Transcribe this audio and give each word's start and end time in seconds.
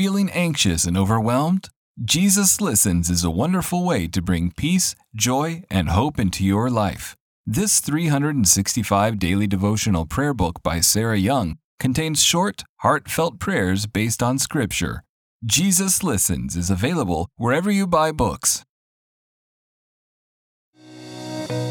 Feeling 0.00 0.30
anxious 0.30 0.86
and 0.86 0.96
overwhelmed? 0.96 1.68
Jesus 2.02 2.58
Listens 2.58 3.10
is 3.10 3.22
a 3.22 3.30
wonderful 3.30 3.84
way 3.84 4.08
to 4.08 4.22
bring 4.22 4.50
peace, 4.50 4.94
joy, 5.14 5.62
and 5.70 5.90
hope 5.90 6.18
into 6.18 6.42
your 6.42 6.70
life. 6.70 7.14
This 7.44 7.80
365 7.80 9.18
daily 9.18 9.46
devotional 9.46 10.06
prayer 10.06 10.32
book 10.32 10.62
by 10.62 10.80
Sarah 10.80 11.18
Young 11.18 11.58
contains 11.78 12.22
short, 12.22 12.64
heartfelt 12.78 13.38
prayers 13.38 13.84
based 13.84 14.22
on 14.22 14.38
Scripture. 14.38 15.04
Jesus 15.44 16.02
Listens 16.02 16.56
is 16.56 16.70
available 16.70 17.28
wherever 17.36 17.70
you 17.70 17.86
buy 17.86 18.10
books. 18.10 18.64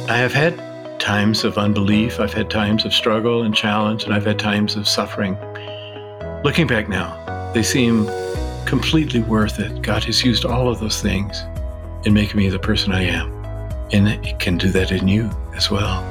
I 0.07 0.17
have 0.17 0.33
had 0.33 0.99
times 0.99 1.43
of 1.43 1.57
unbelief, 1.57 2.19
I've 2.19 2.33
had 2.33 2.51
times 2.51 2.85
of 2.85 2.93
struggle 2.93 3.41
and 3.41 3.55
challenge, 3.55 4.03
and 4.03 4.13
I've 4.13 4.27
had 4.27 4.37
times 4.37 4.75
of 4.75 4.87
suffering. 4.87 5.35
Looking 6.43 6.67
back 6.67 6.87
now, 6.87 7.18
they 7.53 7.63
seem 7.63 8.07
completely 8.65 9.21
worth 9.21 9.59
it. 9.59 9.81
God 9.81 10.03
has 10.03 10.23
used 10.23 10.45
all 10.45 10.69
of 10.69 10.79
those 10.79 11.01
things 11.01 11.41
in 12.05 12.13
making 12.13 12.37
me 12.37 12.47
the 12.49 12.59
person 12.59 12.91
I 12.91 13.03
am. 13.03 13.31
And 13.91 14.23
He 14.23 14.33
can 14.33 14.57
do 14.57 14.69
that 14.69 14.91
in 14.91 15.07
you 15.07 15.31
as 15.55 15.71
well. 15.71 16.03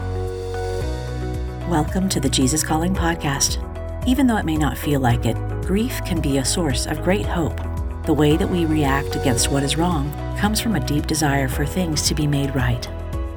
Welcome 1.69 2.09
to 2.09 2.21
the 2.21 2.29
Jesus 2.29 2.65
Calling 2.65 2.93
Podcast. 2.93 3.65
Even 4.07 4.27
though 4.27 4.37
it 4.37 4.47
may 4.47 4.57
not 4.57 4.77
feel 4.77 5.01
like 5.01 5.27
it, 5.27 5.37
grief 5.63 6.01
can 6.05 6.21
be 6.21 6.39
a 6.39 6.45
source 6.45 6.87
of 6.87 7.03
great 7.03 7.27
hope. 7.27 7.61
The 8.05 8.15
way 8.15 8.37
that 8.37 8.49
we 8.49 8.65
react 8.65 9.15
against 9.15 9.51
what 9.51 9.63
is 9.63 9.77
wrong 9.77 10.11
comes 10.39 10.61
from 10.61 10.75
a 10.75 10.87
deep 10.87 11.07
desire 11.07 11.47
for 11.47 11.65
things 11.65 12.03
to 12.09 12.15
be 12.15 12.27
made 12.27 12.55
right. 12.55 12.89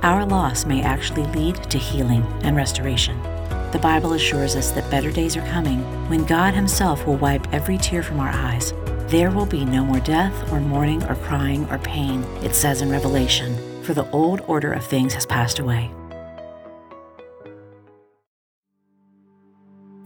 Our 0.02 0.26
loss 0.26 0.66
may 0.66 0.82
actually 0.82 1.26
lead 1.28 1.56
to 1.70 1.78
healing 1.78 2.24
and 2.42 2.56
restoration. 2.56 3.20
The 3.72 3.80
Bible 3.80 4.14
assures 4.14 4.56
us 4.56 4.72
that 4.72 4.90
better 4.92 5.12
days 5.12 5.38
are 5.38 5.48
coming 5.48 5.80
when 6.10 6.26
God 6.26 6.54
Himself 6.54 7.06
will 7.06 7.18
wipe 7.18 7.52
every 7.54 7.78
tear 7.78 8.04
from 8.04 8.20
our 8.20 8.30
eyes 8.30 8.74
there 9.12 9.30
will 9.30 9.46
be 9.46 9.66
no 9.66 9.84
more 9.84 10.00
death, 10.00 10.54
or 10.54 10.62
mourning, 10.62 11.04
or 11.04 11.16
crying, 11.16 11.70
or 11.70 11.78
pain, 11.80 12.24
it 12.44 12.56
says 12.56 12.82
in 12.82 12.90
Revelation, 12.90 13.84
for 13.84 13.94
the 13.94 14.10
old 14.12 14.40
order 14.48 14.72
of 14.72 14.86
things 14.86 15.14
has 15.14 15.26
passed 15.26 15.60
away. 15.60 15.92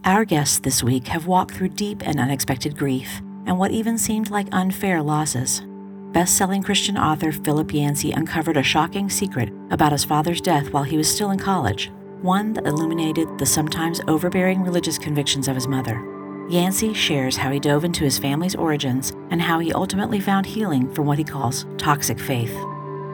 Our 0.06 0.26
guests 0.26 0.58
this 0.58 0.82
week 0.82 1.08
have 1.10 1.28
walked 1.28 1.54
through 1.54 1.70
deep 1.70 2.02
and 2.04 2.20
unexpected 2.20 2.76
grief 2.76 3.22
and 3.46 3.60
what 3.60 3.70
even 3.70 4.00
seemed 4.00 4.32
like 4.32 4.48
unfair 4.52 5.04
losses. 5.04 5.62
Best 6.12 6.36
selling 6.36 6.64
Christian 6.64 6.98
author 6.98 7.32
Philip 7.32 7.72
Yancey 7.76 8.12
uncovered 8.12 8.58
a 8.58 8.64
shocking 8.64 9.08
secret 9.12 9.54
about 9.70 9.92
his 9.92 10.04
father's 10.04 10.42
death 10.42 10.72
while 10.72 10.84
he 10.84 10.98
was 10.98 11.14
still 11.14 11.30
in 11.30 11.38
college, 11.38 11.92
one 12.26 12.54
that 12.54 12.66
illuminated 12.66 13.38
the 13.38 13.46
sometimes 13.46 14.02
overbearing 14.08 14.64
religious 14.64 14.98
convictions 14.98 15.48
of 15.48 15.56
his 15.56 15.68
mother. 15.68 16.04
Yancey 16.50 16.94
shares 16.94 17.38
how 17.38 17.52
he 17.52 17.60
dove 17.60 17.86
into 17.86 18.04
his 18.04 18.18
family's 18.18 18.56
origins 18.56 19.12
and 19.30 19.42
how 19.42 19.60
he 19.60 19.72
ultimately 19.72 20.20
found 20.20 20.46
healing 20.46 20.92
from 20.94 21.06
what 21.06 21.20
he 21.20 21.24
calls 21.24 21.66
toxic 21.78 22.20
faith. 22.20 22.54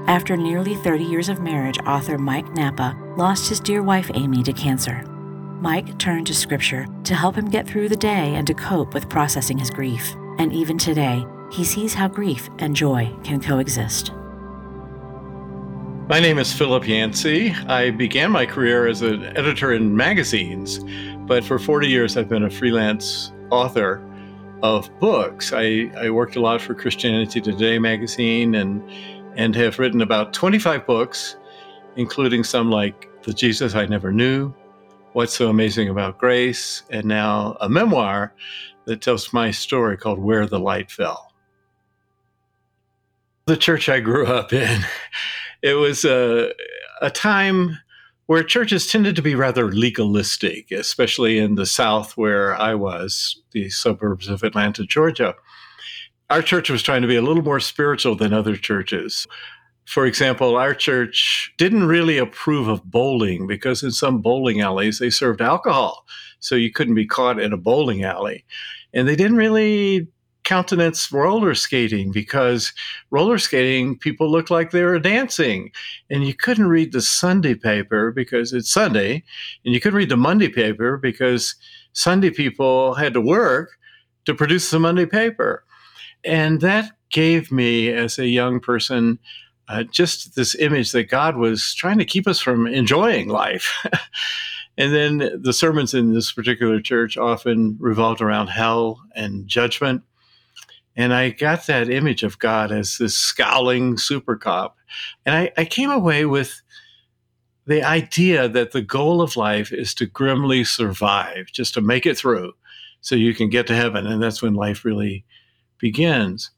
After 0.08 0.36
nearly 0.36 0.76
30 0.76 1.04
years 1.04 1.30
of 1.30 1.42
marriage, 1.42 1.78
author 1.86 2.18
Mike 2.18 2.52
Nappa 2.54 2.98
lost 3.18 3.50
his 3.50 3.60
dear 3.60 3.84
wife 3.84 4.10
Amy 4.14 4.44
to 4.44 4.54
cancer. 4.54 5.04
Mike 5.62 5.98
turned 6.00 6.26
to 6.28 6.34
scripture 6.34 6.88
to 7.04 7.14
help 7.14 7.36
him 7.36 7.50
get 7.50 7.68
through 7.68 7.90
the 7.90 7.96
day 7.96 8.34
and 8.36 8.48
to 8.48 8.54
cope 8.54 8.94
with 8.94 9.10
processing 9.10 9.58
his 9.58 9.70
grief. 9.70 10.16
And 10.40 10.52
even 10.52 10.78
today, 10.78 11.26
he 11.52 11.64
sees 11.64 11.94
how 11.94 12.08
grief 12.08 12.50
and 12.60 12.76
joy 12.76 13.14
can 13.24 13.42
coexist. 13.42 14.12
My 16.12 16.20
name 16.20 16.40
is 16.40 16.52
Philip 16.52 16.86
Yancey. 16.86 17.52
I 17.68 17.90
began 17.90 18.32
my 18.32 18.46
career 18.46 18.86
as 18.86 19.02
an 19.02 19.24
editor 19.38 19.72
in 19.72 19.96
magazines 19.96 20.82
but 21.32 21.46
for 21.46 21.58
40 21.58 21.88
years, 21.88 22.18
I've 22.18 22.28
been 22.28 22.44
a 22.44 22.50
freelance 22.50 23.32
author 23.52 24.06
of 24.64 24.90
books. 25.00 25.54
I, 25.54 25.90
I 25.96 26.10
worked 26.10 26.36
a 26.36 26.42
lot 26.42 26.62
for 26.62 26.76
Christianity 26.76 27.40
Today 27.40 27.80
magazine 27.80 28.56
and, 28.56 28.84
and 29.38 29.56
have 29.56 29.80
written 29.80 30.02
about 30.02 30.34
25 30.34 30.86
books, 30.86 31.38
including 31.96 32.44
some 32.44 32.70
like 32.70 33.08
The 33.24 33.34
Jesus 33.34 33.76
I 33.76 33.86
Never 33.86 34.12
Knew, 34.12 34.54
What's 35.14 35.34
So 35.34 35.50
Amazing 35.50 35.88
About 35.88 36.18
Grace, 36.18 36.84
and 36.90 37.06
now 37.06 37.56
a 37.62 37.70
memoir 37.70 38.34
that 38.84 39.02
tells 39.02 39.32
my 39.32 39.52
story 39.52 39.96
called 39.96 40.20
Where 40.20 40.46
the 40.48 40.60
Light 40.60 40.92
Fell. 40.92 41.32
The 43.46 43.56
church 43.56 43.88
I 43.88 44.02
grew 44.02 44.28
up 44.28 44.52
in, 44.52 44.82
it 45.62 45.76
was 45.76 46.06
a, 46.06 46.52
a 47.02 47.10
time 47.10 47.78
where 48.26 48.44
churches 48.44 48.88
tended 48.88 49.16
to 49.16 49.22
be 49.22 49.36
rather 49.36 49.72
legalistic, 49.72 50.72
especially 50.72 51.38
in 51.38 51.56
the 51.56 51.66
South 51.66 52.16
where 52.16 52.56
I 52.56 52.76
was, 52.76 53.42
the 53.52 53.70
suburbs 53.70 54.28
of 54.30 54.44
Atlanta, 54.44 54.86
Georgia. 54.86 55.36
Our 56.30 56.42
church 56.42 56.70
was 56.70 56.82
trying 56.82 57.02
to 57.02 57.10
be 57.10 57.18
a 57.18 57.22
little 57.22 57.44
more 57.44 57.60
spiritual 57.60 58.16
than 58.16 58.34
other 58.34 58.56
churches. 58.56 59.28
For 59.86 60.06
example, 60.06 60.56
our 60.56 60.74
church 60.74 61.54
didn't 61.58 61.88
really 61.88 62.18
approve 62.18 62.70
of 62.70 62.86
bowling 62.86 63.48
because 63.48 63.84
in 63.84 63.92
some 63.92 64.22
bowling 64.22 64.62
alleys 64.62 65.00
they 65.00 65.10
served 65.10 65.42
alcohol. 65.42 66.06
So 66.40 66.56
you 66.56 66.72
couldn't 66.72 66.96
be 66.96 67.06
caught 67.06 67.40
in 67.40 67.52
a 67.52 67.58
bowling 67.58 68.04
alley. 68.04 68.46
And 68.94 69.08
they 69.08 69.18
didn't 69.18 69.38
really 69.38 70.08
countenance 70.52 71.10
roller 71.14 71.56
skating 71.56 72.12
because 72.12 72.74
roller 73.10 73.38
skating 73.38 73.98
people 73.98 74.30
looked 74.30 74.52
like 74.52 74.72
they 74.72 74.84
were 74.84 75.00
dancing. 75.00 75.72
And 76.10 76.26
you 76.26 76.34
couldn't 76.34 76.68
read 76.68 76.92
the 76.92 77.00
sunday 77.00 77.56
paper 77.56 78.12
because 78.12 78.52
it's 78.52 78.70
sunday 78.70 79.24
and 79.64 79.74
you 79.74 79.80
couldn't 79.80 79.96
read 79.96 80.10
the 80.10 80.18
monday 80.18 80.50
paper 80.50 80.98
because 80.98 81.56
sunday 81.94 82.32
people 82.32 82.96
had 82.96 83.14
to 83.14 83.22
work 83.22 83.78
to 84.26 84.36
produce 84.36 84.70
the 84.70 84.78
monday 84.78 85.06
paper. 85.06 85.64
And 86.26 86.60
that 86.60 86.92
gave 87.12 87.50
me 87.50 87.88
as 87.88 88.20
a 88.20 88.28
young 88.28 88.60
person 88.60 89.20
uh, 89.70 89.84
just 89.84 90.36
this 90.36 90.54
image 90.56 90.92
that 90.92 91.06
god 91.06 91.38
was 91.38 91.74
trying 91.74 91.98
to 92.00 92.04
keep 92.04 92.28
us 92.28 92.42
from 92.42 92.68
enjoying 92.68 93.30
life. 93.30 93.88
And 94.78 94.96
then 94.96 95.42
the 95.44 95.52
sermons 95.52 95.94
in 95.94 96.14
this 96.14 96.32
particular 96.32 96.80
church 96.80 97.18
often 97.18 97.76
revolved 97.80 98.22
around 98.22 98.48
hell 98.48 99.02
and 99.14 99.46
judgment. 99.46 100.02
And 100.96 101.14
I 101.14 101.30
got 101.30 101.68
that 101.68 101.90
image 101.90 102.24
of 102.24 102.40
God 102.40 102.72
as 102.72 102.98
this 102.98 103.16
scowling 103.16 103.98
super 103.98 104.36
cop. 104.36 104.78
And 105.26 105.36
I, 105.36 105.52
I 105.58 105.66
came 105.66 105.90
away 105.90 106.26
with 106.26 106.62
the 107.66 107.84
idea 107.84 108.50
that 108.50 108.72
the 108.72 108.82
goal 108.82 109.22
of 109.22 109.38
life 109.38 109.72
is 109.72 109.94
to 109.96 110.06
grimly 110.06 110.64
survive, 110.64 111.48
just 111.52 111.74
to 111.76 111.82
make 111.82 112.06
it 112.06 112.18
through 112.18 112.54
so 113.00 113.16
you 113.16 113.34
can 113.34 113.50
get 113.50 113.68
to 113.68 113.76
heaven. 113.76 114.06
And 114.06 114.22
that's 114.22 114.42
when 114.42 114.54
life 114.54 114.84
really 114.84 115.26
begins. 115.78 116.52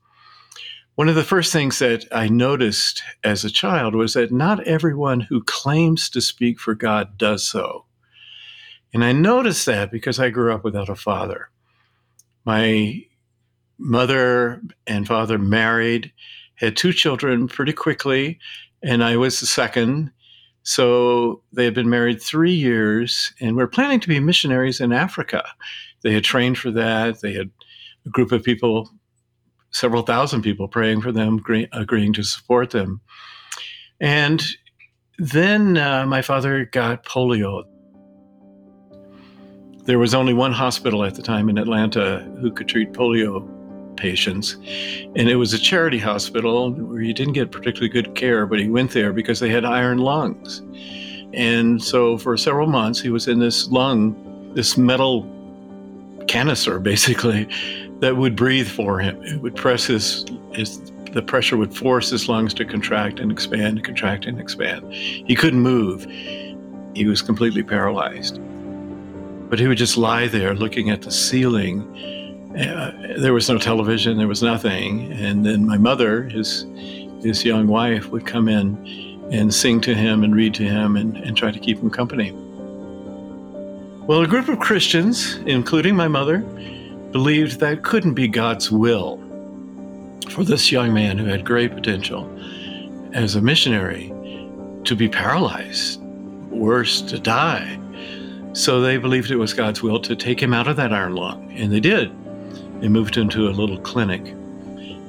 One 0.95 1.09
of 1.09 1.15
the 1.15 1.23
first 1.23 1.51
things 1.51 1.79
that 1.79 2.05
I 2.11 2.27
noticed 2.27 3.01
as 3.23 3.43
a 3.43 3.49
child 3.49 3.95
was 3.95 4.13
that 4.13 4.31
not 4.31 4.65
everyone 4.67 5.21
who 5.21 5.43
claims 5.43 6.09
to 6.11 6.21
speak 6.21 6.59
for 6.59 6.75
God 6.75 7.17
does 7.17 7.47
so. 7.47 7.85
And 8.93 9.03
I 9.03 9.11
noticed 9.11 9.65
that 9.65 9.91
because 9.91 10.19
I 10.19 10.29
grew 10.29 10.53
up 10.53 10.63
without 10.63 10.89
a 10.89 10.95
father. 10.95 11.49
My 12.45 13.05
mother 13.83 14.61
and 14.87 15.05
father 15.05 15.37
married, 15.37 16.11
had 16.55 16.77
two 16.77 16.93
children 16.93 17.47
pretty 17.47 17.73
quickly, 17.73 18.39
and 18.81 19.03
I 19.03 19.17
was 19.17 19.39
the 19.39 19.45
second. 19.45 20.11
So 20.63 21.41
they 21.51 21.65
had 21.65 21.73
been 21.73 21.89
married 21.89 22.21
three 22.21 22.53
years 22.53 23.33
and 23.41 23.57
were 23.57 23.67
planning 23.67 23.99
to 23.99 24.07
be 24.07 24.19
missionaries 24.21 24.79
in 24.79 24.93
Africa. 24.93 25.43
They 26.01 26.13
had 26.13 26.23
trained 26.23 26.57
for 26.57 26.71
that. 26.71 27.19
They 27.19 27.33
had 27.33 27.49
a 28.05 28.09
group 28.09 28.31
of 28.31 28.43
people, 28.43 28.89
several 29.71 30.03
thousand 30.03 30.41
people 30.41 30.69
praying 30.69 31.01
for 31.01 31.11
them, 31.11 31.43
agreeing 31.73 32.13
to 32.13 32.23
support 32.23 32.71
them. 32.71 33.01
And 33.99 34.41
then 35.17 35.77
uh, 35.77 36.05
my 36.05 36.21
father 36.21 36.65
got 36.65 37.05
polio. 37.05 37.63
There 39.85 39.99
was 39.99 40.13
only 40.13 40.33
one 40.33 40.53
hospital 40.53 41.03
at 41.03 41.15
the 41.15 41.21
time 41.21 41.49
in 41.49 41.57
Atlanta 41.57 42.21
who 42.39 42.51
could 42.51 42.69
treat 42.69 42.93
polio 42.93 43.62
patients. 43.95 44.57
And 45.15 45.29
it 45.29 45.35
was 45.35 45.53
a 45.53 45.59
charity 45.59 45.99
hospital 45.99 46.71
where 46.71 47.01
he 47.01 47.13
didn't 47.13 47.33
get 47.33 47.51
particularly 47.51 47.89
good 47.89 48.15
care, 48.15 48.45
but 48.45 48.59
he 48.59 48.69
went 48.69 48.91
there 48.91 49.13
because 49.13 49.39
they 49.39 49.49
had 49.49 49.65
iron 49.65 49.99
lungs. 49.99 50.61
And 51.33 51.81
so 51.81 52.17
for 52.17 52.37
several 52.37 52.67
months, 52.67 53.01
he 53.01 53.09
was 53.09 53.27
in 53.27 53.39
this 53.39 53.67
lung, 53.69 54.51
this 54.53 54.77
metal 54.77 55.27
canister, 56.27 56.79
basically, 56.91 57.47
that 57.99 58.17
would 58.17 58.35
breathe 58.35 58.67
for 58.67 58.99
him. 58.99 59.21
It 59.23 59.41
would 59.41 59.55
press 59.55 59.85
his, 59.85 60.25
his 60.51 60.91
the 61.13 61.21
pressure 61.21 61.57
would 61.57 61.75
force 61.75 62.09
his 62.09 62.27
lungs 62.27 62.53
to 62.55 62.65
contract 62.65 63.19
and 63.19 63.31
expand, 63.31 63.83
contract 63.83 64.25
and 64.25 64.39
expand. 64.39 64.91
He 64.91 65.35
couldn't 65.35 65.61
move. 65.61 66.05
He 66.95 67.05
was 67.05 67.21
completely 67.21 67.63
paralyzed. 67.63 68.39
But 69.49 69.59
he 69.59 69.67
would 69.67 69.77
just 69.77 69.95
lie 69.95 70.27
there 70.27 70.55
looking 70.55 70.89
at 70.89 71.03
the 71.03 71.11
ceiling 71.11 71.87
uh, 72.57 72.91
there 73.17 73.33
was 73.33 73.49
no 73.49 73.57
television, 73.57 74.17
there 74.17 74.27
was 74.27 74.43
nothing. 74.43 75.11
And 75.13 75.45
then 75.45 75.65
my 75.65 75.77
mother, 75.77 76.23
his 76.23 76.65
his 77.21 77.43
young 77.45 77.67
wife, 77.67 78.07
would 78.09 78.25
come 78.25 78.47
in 78.47 78.77
and 79.31 79.53
sing 79.53 79.81
to 79.81 79.95
him 79.95 80.23
and 80.23 80.35
read 80.35 80.53
to 80.55 80.63
him 80.63 80.95
and, 80.97 81.15
and 81.17 81.37
try 81.37 81.51
to 81.51 81.59
keep 81.59 81.79
him 81.79 81.89
company. 81.89 82.31
Well, 84.05 84.21
a 84.21 84.27
group 84.27 84.49
of 84.49 84.59
Christians, 84.59 85.37
including 85.45 85.95
my 85.95 86.09
mother, 86.09 86.39
believed 87.11 87.59
that 87.61 87.83
couldn't 87.83 88.15
be 88.15 88.27
God's 88.27 88.69
will 88.69 89.17
for 90.29 90.43
this 90.43 90.71
young 90.71 90.93
man 90.93 91.17
who 91.17 91.25
had 91.25 91.45
great 91.45 91.73
potential 91.73 92.29
as 93.13 93.35
a 93.35 93.41
missionary 93.41 94.13
to 94.83 94.95
be 94.95 95.07
paralyzed, 95.07 96.01
worse, 96.49 97.01
to 97.03 97.17
die. 97.17 97.79
So 98.53 98.81
they 98.81 98.97
believed 98.97 99.31
it 99.31 99.37
was 99.37 99.53
God's 99.53 99.81
will 99.81 99.99
to 100.01 100.15
take 100.15 100.41
him 100.41 100.53
out 100.53 100.67
of 100.67 100.75
that 100.75 100.91
iron 100.91 101.15
lung, 101.15 101.51
and 101.53 101.71
they 101.71 101.79
did. 101.79 102.11
They 102.83 102.89
moved 102.89 103.15
him 103.15 103.29
to 103.29 103.47
a 103.47 103.51
little 103.51 103.77
clinic. 103.77 104.35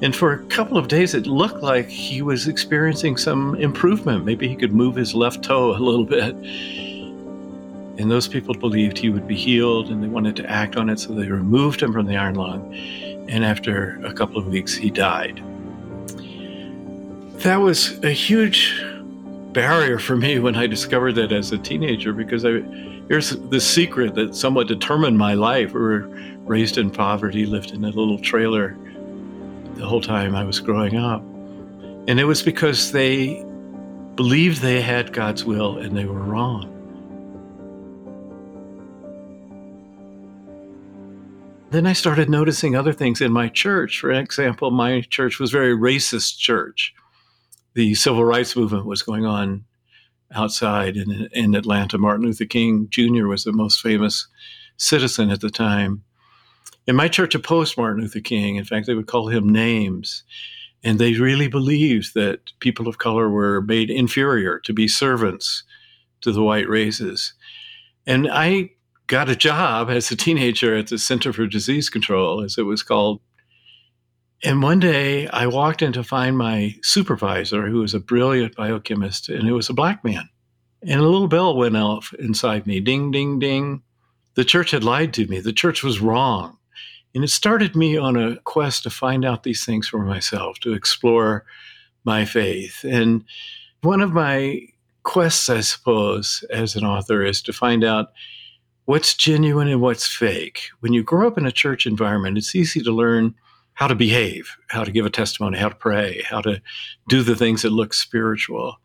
And 0.01 0.15
for 0.15 0.31
a 0.31 0.37
couple 0.45 0.77
of 0.77 0.87
days, 0.87 1.13
it 1.13 1.27
looked 1.27 1.61
like 1.61 1.89
he 1.89 2.21
was 2.21 2.47
experiencing 2.47 3.17
some 3.17 3.53
improvement. 3.55 4.23
Maybe 4.23 4.47
he 4.47 4.55
could 4.55 4.71
move 4.71 4.95
his 4.95 5.13
left 5.13 5.43
toe 5.43 5.75
a 5.75 5.77
little 5.77 6.05
bit. 6.05 6.33
And 7.99 8.09
those 8.09 8.29
people 8.29 8.55
believed 8.55 8.97
he 8.97 9.09
would 9.09 9.27
be 9.27 9.35
healed 9.35 9.89
and 9.89 10.01
they 10.01 10.07
wanted 10.07 10.37
to 10.37 10.49
act 10.49 10.77
on 10.77 10.89
it, 10.89 11.01
so 11.01 11.13
they 11.13 11.27
removed 11.27 11.83
him 11.83 11.91
from 11.91 12.05
the 12.05 12.15
iron 12.15 12.35
lung. 12.35 12.73
And 13.27 13.43
after 13.43 13.99
a 14.05 14.13
couple 14.13 14.37
of 14.37 14.47
weeks, 14.47 14.73
he 14.73 14.89
died. 14.89 15.43
That 17.39 17.57
was 17.57 18.01
a 18.05 18.11
huge 18.11 18.81
barrier 19.55 19.97
for 19.97 20.17
me 20.17 20.37
when 20.37 20.53
I 20.55 20.67
discovered 20.67 21.13
that 21.13 21.31
as 21.31 21.53
a 21.53 21.57
teenager 21.57 22.11
because 22.11 22.43
I, 22.43 22.59
here's 23.07 23.29
the 23.29 23.61
secret 23.61 24.13
that 24.15 24.35
somewhat 24.35 24.67
determined 24.67 25.17
my 25.17 25.33
life. 25.33 25.73
We 25.73 25.79
were 25.79 26.07
raised 26.43 26.77
in 26.77 26.91
poverty, 26.91 27.45
lived 27.45 27.71
in 27.71 27.83
a 27.85 27.87
little 27.87 28.19
trailer 28.19 28.77
the 29.75 29.85
whole 29.87 30.01
time 30.01 30.35
I 30.35 30.43
was 30.43 30.59
growing 30.59 30.97
up. 30.97 31.21
And 32.07 32.19
it 32.19 32.25
was 32.25 32.43
because 32.43 32.91
they 32.91 33.43
believed 34.15 34.61
they 34.61 34.81
had 34.81 35.13
God's 35.13 35.45
will 35.45 35.77
and 35.77 35.97
they 35.97 36.05
were 36.05 36.21
wrong. 36.21 36.71
Then 41.71 41.87
I 41.87 41.93
started 41.93 42.29
noticing 42.29 42.75
other 42.75 42.93
things 42.93 43.21
in 43.21 43.31
my 43.31 43.47
church. 43.47 44.01
For 44.01 44.11
example, 44.11 44.69
my 44.69 45.01
church 45.09 45.39
was 45.39 45.53
a 45.53 45.57
very 45.57 45.75
racist 45.75 46.39
church. 46.39 46.93
The 47.75 47.93
civil 47.93 48.23
rights 48.23 48.55
movement 48.55 48.85
was 48.85 49.01
going 49.03 49.25
on 49.25 49.65
outside 50.33 50.97
in, 50.97 51.29
in 51.33 51.55
Atlanta. 51.55 51.97
Martin 51.97 52.25
Luther 52.25 52.45
King 52.45 52.87
Jr. 52.89 53.27
was 53.27 53.43
the 53.43 53.51
most 53.51 53.81
famous 53.81 54.27
citizen 54.77 55.29
at 55.29 55.41
the 55.41 55.49
time. 55.49 56.03
And 56.87 56.95
my 56.95 57.07
church 57.07 57.35
opposed 57.35 57.77
Martin 57.77 58.01
Luther 58.01 58.21
King. 58.21 58.55
In 58.55 58.63
fact, 58.63 58.87
they 58.87 58.93
would 58.93 59.07
call 59.07 59.27
him 59.27 59.49
names. 59.49 60.23
And 60.83 60.99
they 60.99 61.13
really 61.13 61.47
believed 61.47 62.13
that 62.13 62.51
people 62.59 62.87
of 62.87 62.97
color 62.97 63.29
were 63.29 63.61
made 63.61 63.89
inferior 63.89 64.59
to 64.59 64.73
be 64.73 64.87
servants 64.87 65.63
to 66.21 66.31
the 66.31 66.43
white 66.43 66.69
races. 66.69 67.33
And 68.07 68.29
I 68.31 68.71
got 69.07 69.29
a 69.29 69.35
job 69.35 69.89
as 69.89 70.11
a 70.11 70.15
teenager 70.15 70.75
at 70.75 70.87
the 70.87 70.97
Center 70.97 71.33
for 71.33 71.47
Disease 71.47 71.89
Control, 71.89 72.43
as 72.43 72.57
it 72.57 72.63
was 72.63 72.83
called. 72.83 73.19
And 74.45 74.61
one 74.61 74.79
day 74.79 75.27
I 75.29 75.47
walked 75.47 75.81
in 75.81 75.91
to 75.93 76.03
find 76.03 76.37
my 76.37 76.75
supervisor, 76.83 77.65
who 77.65 77.79
was 77.79 77.95
a 77.95 77.99
brilliant 77.99 78.55
biochemist, 78.55 79.27
and 79.27 79.49
it 79.49 79.53
was 79.53 79.69
a 79.69 79.73
black 79.73 80.03
man. 80.03 80.29
And 80.83 80.99
a 80.99 81.03
little 81.03 81.27
bell 81.27 81.57
went 81.57 81.75
off 81.75 82.13
inside 82.19 82.67
me 82.67 82.79
ding, 82.79 83.09
ding, 83.09 83.39
ding. 83.39 83.81
The 84.35 84.45
church 84.45 84.69
had 84.69 84.83
lied 84.83 85.15
to 85.15 85.25
me. 85.25 85.39
The 85.39 85.51
church 85.51 85.83
was 85.83 85.99
wrong. 85.99 86.59
And 87.15 87.23
it 87.23 87.29
started 87.29 87.75
me 87.75 87.97
on 87.97 88.17
a 88.17 88.35
quest 88.41 88.83
to 88.83 88.91
find 88.91 89.25
out 89.25 89.41
these 89.41 89.65
things 89.65 89.87
for 89.87 90.05
myself, 90.05 90.59
to 90.59 90.73
explore 90.73 91.43
my 92.03 92.23
faith. 92.23 92.83
And 92.83 93.23
one 93.81 94.01
of 94.01 94.13
my 94.13 94.61
quests, 95.01 95.49
I 95.49 95.61
suppose, 95.61 96.43
as 96.51 96.75
an 96.75 96.85
author 96.85 97.23
is 97.23 97.41
to 97.43 97.53
find 97.53 97.83
out 97.83 98.11
what's 98.83 99.15
genuine 99.15 99.69
and 99.69 99.81
what's 99.81 100.05
fake. 100.05 100.69
When 100.81 100.93
you 100.93 101.01
grow 101.01 101.25
up 101.25 101.39
in 101.39 101.47
a 101.47 101.51
church 101.51 101.87
environment, 101.87 102.37
it's 102.37 102.53
easy 102.53 102.81
to 102.81 102.91
learn 102.91 103.33
how 103.75 103.87
to 103.87 103.95
behave, 103.95 104.57
how 104.69 104.83
to 104.83 104.91
give 104.91 105.05
a 105.05 105.09
testimony, 105.09 105.57
how 105.57 105.69
to 105.69 105.75
pray, 105.75 106.23
how 106.27 106.41
to 106.41 106.61
do 107.07 107.21
the 107.23 107.35
things 107.35 107.61
that 107.61 107.69
look 107.69 107.93
spiritual. 107.93 108.75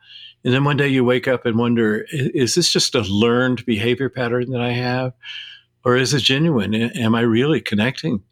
And 0.44 0.52
then 0.52 0.64
one 0.64 0.76
day 0.76 0.88
you 0.88 1.04
wake 1.04 1.28
up 1.28 1.46
and 1.46 1.56
wonder, 1.56 2.06
is 2.10 2.54
this 2.54 2.72
just 2.72 2.94
a 2.94 3.02
learned 3.02 3.64
behavior 3.66 4.08
pattern 4.08 4.50
that 4.50 4.60
I 4.60 4.72
have? 4.72 5.12
Or 5.84 5.96
is 5.96 6.12
it 6.12 6.20
genuine? 6.20 6.74
Am 6.74 7.14
I 7.14 7.20
really 7.20 7.60
connecting 7.60 8.22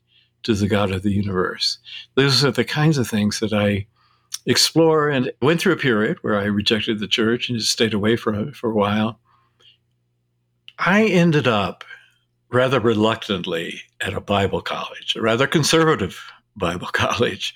to 0.43 0.55
the 0.55 0.69
God 0.69 0.91
of 0.91 1.03
the 1.03 1.13
universe? 1.13 1.79
Those 2.15 2.45
are 2.45 2.51
the 2.51 2.65
kinds 2.65 2.99
of 2.99 3.09
things 3.09 3.41
that 3.41 3.53
I 3.53 3.87
explore 4.45 5.09
and 5.09 5.33
went 5.41 5.61
through 5.61 5.75
a 5.75 5.77
period 5.77 6.19
where 6.23 6.39
I 6.39 6.45
rejected 6.45 6.99
the 6.99 7.09
church 7.09 7.49
and 7.49 7.59
just 7.59 7.71
stayed 7.73 7.95
away 7.95 8.17
from 8.17 8.49
it 8.49 8.57
for 8.57 8.71
a 8.71 8.75
while. 8.75 9.21
I 10.79 11.05
ended 11.07 11.47
up 11.47 11.85
rather 12.51 12.81
reluctantly 12.81 13.83
at 14.01 14.15
a 14.15 14.21
Bible 14.21 14.63
college, 14.63 15.15
a 15.17 15.21
rather 15.21 15.47
conservative 15.47 16.21
Bible 16.59 16.87
college. 16.93 17.55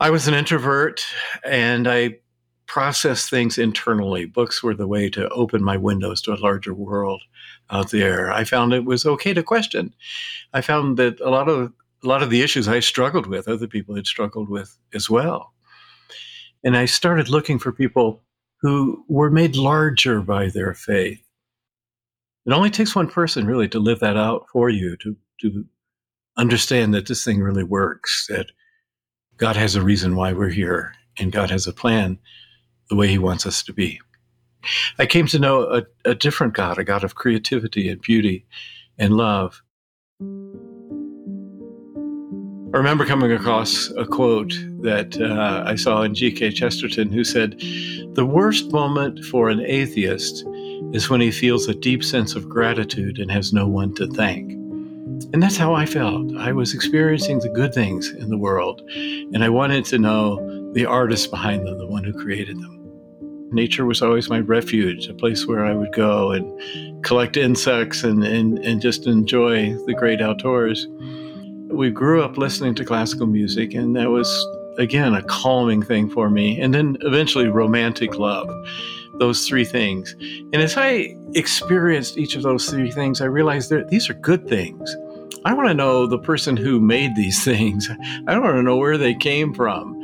I 0.00 0.10
was 0.10 0.26
an 0.26 0.34
introvert 0.34 1.04
and 1.44 1.86
I 1.86 2.18
processed 2.66 3.28
things 3.28 3.58
internally. 3.58 4.24
Books 4.24 4.62
were 4.62 4.74
the 4.74 4.86
way 4.86 5.10
to 5.10 5.28
open 5.28 5.62
my 5.62 5.76
windows 5.76 6.22
to 6.22 6.32
a 6.32 6.40
larger 6.40 6.72
world 6.72 7.22
out 7.70 7.90
there. 7.90 8.32
I 8.32 8.44
found 8.44 8.72
it 8.72 8.84
was 8.84 9.04
okay 9.04 9.34
to 9.34 9.42
question. 9.42 9.94
I 10.52 10.60
found 10.60 10.96
that 10.96 11.20
a 11.20 11.30
lot 11.30 11.48
of 11.48 11.72
a 12.04 12.08
lot 12.08 12.22
of 12.22 12.30
the 12.30 12.42
issues 12.42 12.66
I 12.66 12.80
struggled 12.80 13.26
with, 13.26 13.46
other 13.46 13.68
people 13.68 13.94
had 13.94 14.08
struggled 14.08 14.48
with 14.48 14.76
as 14.92 15.08
well. 15.08 15.52
And 16.64 16.76
I 16.76 16.86
started 16.86 17.28
looking 17.28 17.60
for 17.60 17.70
people 17.70 18.22
who 18.60 19.04
were 19.08 19.30
made 19.30 19.54
larger 19.54 20.20
by 20.20 20.48
their 20.48 20.74
faith 20.74 21.22
it 22.46 22.52
only 22.52 22.70
takes 22.70 22.94
one 22.94 23.08
person 23.08 23.46
really 23.46 23.68
to 23.68 23.78
live 23.78 24.00
that 24.00 24.16
out 24.16 24.46
for 24.52 24.68
you 24.68 24.96
to 24.98 25.16
to 25.40 25.64
understand 26.36 26.94
that 26.94 27.06
this 27.06 27.24
thing 27.24 27.40
really 27.40 27.64
works 27.64 28.26
that 28.28 28.46
god 29.36 29.56
has 29.56 29.74
a 29.74 29.82
reason 29.82 30.16
why 30.16 30.32
we're 30.32 30.48
here 30.48 30.92
and 31.18 31.32
god 31.32 31.50
has 31.50 31.66
a 31.66 31.72
plan 31.72 32.18
the 32.88 32.96
way 32.96 33.08
he 33.08 33.18
wants 33.18 33.46
us 33.46 33.62
to 33.62 33.72
be 33.72 34.00
i 34.98 35.06
came 35.06 35.26
to 35.26 35.38
know 35.38 35.62
a, 35.64 35.82
a 36.04 36.14
different 36.14 36.54
god 36.54 36.78
a 36.78 36.84
god 36.84 37.04
of 37.04 37.14
creativity 37.14 37.88
and 37.88 38.00
beauty 38.00 38.46
and 38.98 39.16
love 39.16 39.62
I 42.74 42.78
remember 42.78 43.04
coming 43.04 43.30
across 43.32 43.90
a 43.98 44.06
quote 44.06 44.54
that 44.80 45.20
uh, 45.20 45.62
I 45.66 45.74
saw 45.74 46.00
in 46.04 46.14
G.K. 46.14 46.52
Chesterton, 46.52 47.12
who 47.12 47.22
said, 47.22 47.60
The 48.14 48.24
worst 48.24 48.72
moment 48.72 49.22
for 49.26 49.50
an 49.50 49.60
atheist 49.60 50.42
is 50.94 51.10
when 51.10 51.20
he 51.20 51.30
feels 51.30 51.68
a 51.68 51.74
deep 51.74 52.02
sense 52.02 52.34
of 52.34 52.48
gratitude 52.48 53.18
and 53.18 53.30
has 53.30 53.52
no 53.52 53.68
one 53.68 53.94
to 53.96 54.06
thank. 54.06 54.61
And 55.32 55.42
that's 55.42 55.56
how 55.56 55.72
I 55.74 55.86
felt. 55.86 56.36
I 56.36 56.52
was 56.52 56.74
experiencing 56.74 57.38
the 57.38 57.48
good 57.48 57.72
things 57.72 58.10
in 58.10 58.28
the 58.28 58.36
world, 58.36 58.82
and 58.94 59.42
I 59.42 59.48
wanted 59.48 59.86
to 59.86 59.98
know 59.98 60.72
the 60.74 60.84
artist 60.84 61.30
behind 61.30 61.66
them, 61.66 61.78
the 61.78 61.86
one 61.86 62.04
who 62.04 62.12
created 62.12 62.58
them. 62.58 62.78
Nature 63.50 63.86
was 63.86 64.02
always 64.02 64.28
my 64.28 64.40
refuge, 64.40 65.08
a 65.08 65.14
place 65.14 65.46
where 65.46 65.64
I 65.64 65.72
would 65.72 65.92
go 65.92 66.32
and 66.32 67.02
collect 67.04 67.36
insects 67.36 68.04
and, 68.04 68.22
and, 68.24 68.58
and 68.58 68.80
just 68.80 69.06
enjoy 69.06 69.74
the 69.86 69.94
great 69.94 70.20
outdoors. 70.20 70.86
We 71.68 71.90
grew 71.90 72.22
up 72.22 72.36
listening 72.36 72.74
to 72.76 72.84
classical 72.84 73.26
music, 73.26 73.72
and 73.72 73.96
that 73.96 74.10
was, 74.10 74.28
again, 74.78 75.14
a 75.14 75.22
calming 75.22 75.82
thing 75.82 76.10
for 76.10 76.28
me. 76.28 76.60
And 76.60 76.74
then 76.74 76.98
eventually, 77.00 77.48
romantic 77.48 78.18
love 78.18 78.48
those 79.18 79.46
three 79.46 79.64
things. 79.64 80.14
And 80.52 80.56
as 80.56 80.76
I 80.76 81.16
experienced 81.34 82.18
each 82.18 82.34
of 82.34 82.42
those 82.42 82.68
three 82.68 82.90
things, 82.90 83.20
I 83.20 83.26
realized 83.26 83.70
that 83.70 83.88
these 83.88 84.10
are 84.10 84.14
good 84.14 84.48
things. 84.48 84.94
I 85.44 85.54
want 85.54 85.68
to 85.68 85.74
know 85.74 86.06
the 86.06 86.18
person 86.18 86.56
who 86.56 86.80
made 86.80 87.16
these 87.16 87.44
things. 87.52 87.88
I 88.26 88.38
want 88.38 88.56
to 88.56 88.62
know 88.62 88.76
where 88.76 88.98
they 88.98 89.14
came 89.14 89.54
from. 89.54 90.00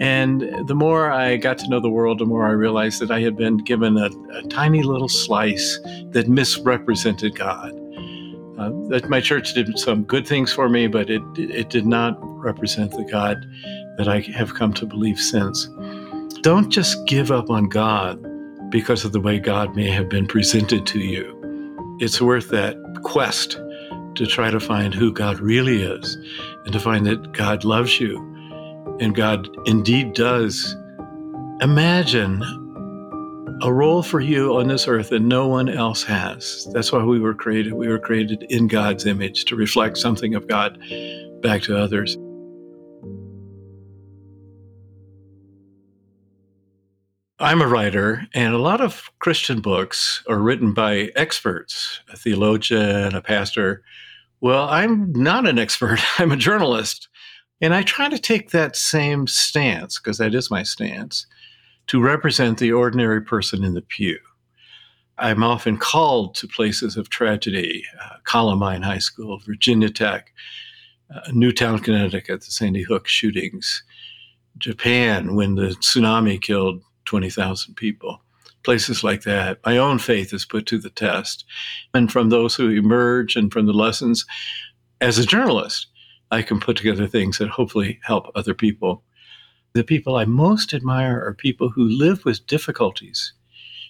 And 0.00 0.42
the 0.68 0.76
more 0.76 1.10
I 1.10 1.36
got 1.36 1.58
to 1.58 1.68
know 1.68 1.80
the 1.80 1.90
world, 1.90 2.20
the 2.20 2.24
more 2.24 2.46
I 2.46 2.52
realized 2.52 3.00
that 3.00 3.10
I 3.10 3.20
had 3.20 3.36
been 3.36 3.56
given 3.58 3.96
a, 3.96 4.10
a 4.32 4.42
tiny 4.44 4.84
little 4.84 5.08
slice 5.08 5.80
that 6.12 6.28
misrepresented 6.28 7.34
God. 7.34 7.72
Uh, 8.58 8.70
that 8.88 9.08
my 9.08 9.20
church 9.20 9.54
did 9.54 9.76
some 9.78 10.04
good 10.04 10.26
things 10.26 10.52
for 10.52 10.68
me, 10.68 10.88
but 10.88 11.08
it 11.08 11.22
it 11.36 11.70
did 11.70 11.86
not 11.86 12.16
represent 12.20 12.90
the 12.90 13.04
God 13.04 13.36
that 13.98 14.08
I 14.08 14.20
have 14.20 14.54
come 14.54 14.72
to 14.74 14.86
believe 14.86 15.20
since. 15.20 15.68
Don't 16.42 16.68
just 16.68 17.06
give 17.06 17.30
up 17.30 17.50
on 17.50 17.68
God 17.68 18.20
because 18.70 19.04
of 19.04 19.12
the 19.12 19.20
way 19.20 19.38
God 19.38 19.76
may 19.76 19.88
have 19.90 20.08
been 20.08 20.26
presented 20.26 20.86
to 20.86 20.98
you. 20.98 21.36
It's 22.00 22.20
worth 22.20 22.48
that 22.50 22.76
quest 23.02 23.60
to 24.18 24.26
try 24.26 24.50
to 24.50 24.60
find 24.60 24.92
who 24.92 25.12
God 25.12 25.40
really 25.40 25.82
is 25.82 26.16
and 26.64 26.72
to 26.72 26.80
find 26.80 27.06
that 27.06 27.32
God 27.32 27.64
loves 27.64 27.98
you 27.98 28.18
and 29.00 29.14
God 29.14 29.48
indeed 29.66 30.12
does. 30.12 30.76
Imagine 31.60 32.42
a 33.62 33.72
role 33.72 34.02
for 34.02 34.20
you 34.20 34.56
on 34.56 34.68
this 34.68 34.86
earth 34.86 35.10
that 35.10 35.20
no 35.20 35.46
one 35.46 35.68
else 35.68 36.02
has. 36.04 36.68
That's 36.72 36.92
why 36.92 37.02
we 37.02 37.18
were 37.18 37.34
created. 37.34 37.72
We 37.72 37.88
were 37.88 37.98
created 37.98 38.44
in 38.50 38.68
God's 38.68 39.06
image 39.06 39.44
to 39.46 39.56
reflect 39.56 39.98
something 39.98 40.34
of 40.34 40.46
God 40.46 40.78
back 41.40 41.62
to 41.62 41.76
others. 41.76 42.16
I'm 47.40 47.62
a 47.62 47.68
writer, 47.68 48.26
and 48.34 48.52
a 48.52 48.58
lot 48.58 48.80
of 48.80 49.10
Christian 49.20 49.60
books 49.60 50.24
are 50.28 50.40
written 50.40 50.72
by 50.72 51.12
experts, 51.14 52.00
a 52.12 52.16
theologian, 52.16 53.14
a 53.14 53.22
pastor, 53.22 53.84
Well, 54.40 54.68
I'm 54.68 55.12
not 55.12 55.48
an 55.48 55.58
expert, 55.58 56.00
I'm 56.18 56.32
a 56.32 56.36
journalist. 56.36 57.08
And 57.60 57.74
I 57.74 57.82
try 57.82 58.08
to 58.08 58.18
take 58.18 58.50
that 58.50 58.76
same 58.76 59.26
stance, 59.26 59.98
because 59.98 60.18
that 60.18 60.34
is 60.34 60.50
my 60.50 60.62
stance, 60.62 61.26
to 61.88 62.00
represent 62.00 62.58
the 62.58 62.72
ordinary 62.72 63.20
person 63.20 63.64
in 63.64 63.74
the 63.74 63.82
pew. 63.82 64.18
I'm 65.18 65.42
often 65.42 65.76
called 65.76 66.36
to 66.36 66.46
places 66.46 66.96
of 66.96 67.08
tragedy 67.08 67.84
uh, 68.00 68.18
Columbine 68.24 68.82
High 68.82 68.98
School, 68.98 69.40
Virginia 69.44 69.90
Tech, 69.90 70.32
uh, 71.12 71.20
Newtown, 71.32 71.80
Connecticut, 71.80 72.42
the 72.42 72.50
Sandy 72.52 72.82
Hook 72.82 73.08
shootings, 73.08 73.82
Japan, 74.58 75.34
when 75.34 75.56
the 75.56 75.70
tsunami 75.80 76.40
killed 76.40 76.82
20,000 77.06 77.74
people, 77.74 78.22
places 78.68 79.02
like 79.02 79.22
that. 79.22 79.58
My 79.64 79.78
own 79.78 79.98
faith 79.98 80.34
is 80.34 80.44
put 80.44 80.66
to 80.66 80.76
the 80.76 80.90
test. 80.90 81.46
And 81.94 82.12
from 82.12 82.28
those 82.28 82.54
who 82.54 82.68
emerge 82.68 83.34
and 83.34 83.50
from 83.50 83.64
the 83.64 83.72
lessons, 83.72 84.26
as 85.00 85.16
a 85.16 85.24
journalist, 85.24 85.86
I 86.30 86.42
can 86.42 86.60
put 86.60 86.76
together 86.76 87.06
things 87.06 87.38
that 87.38 87.48
hopefully 87.48 87.98
help 88.02 88.26
other 88.34 88.52
people. 88.52 89.02
The 89.72 89.84
people 89.84 90.16
I 90.16 90.26
most 90.26 90.74
admire 90.74 91.18
are 91.18 91.32
people 91.32 91.70
who 91.70 91.88
live 91.88 92.26
with 92.26 92.46
difficulties 92.46 93.32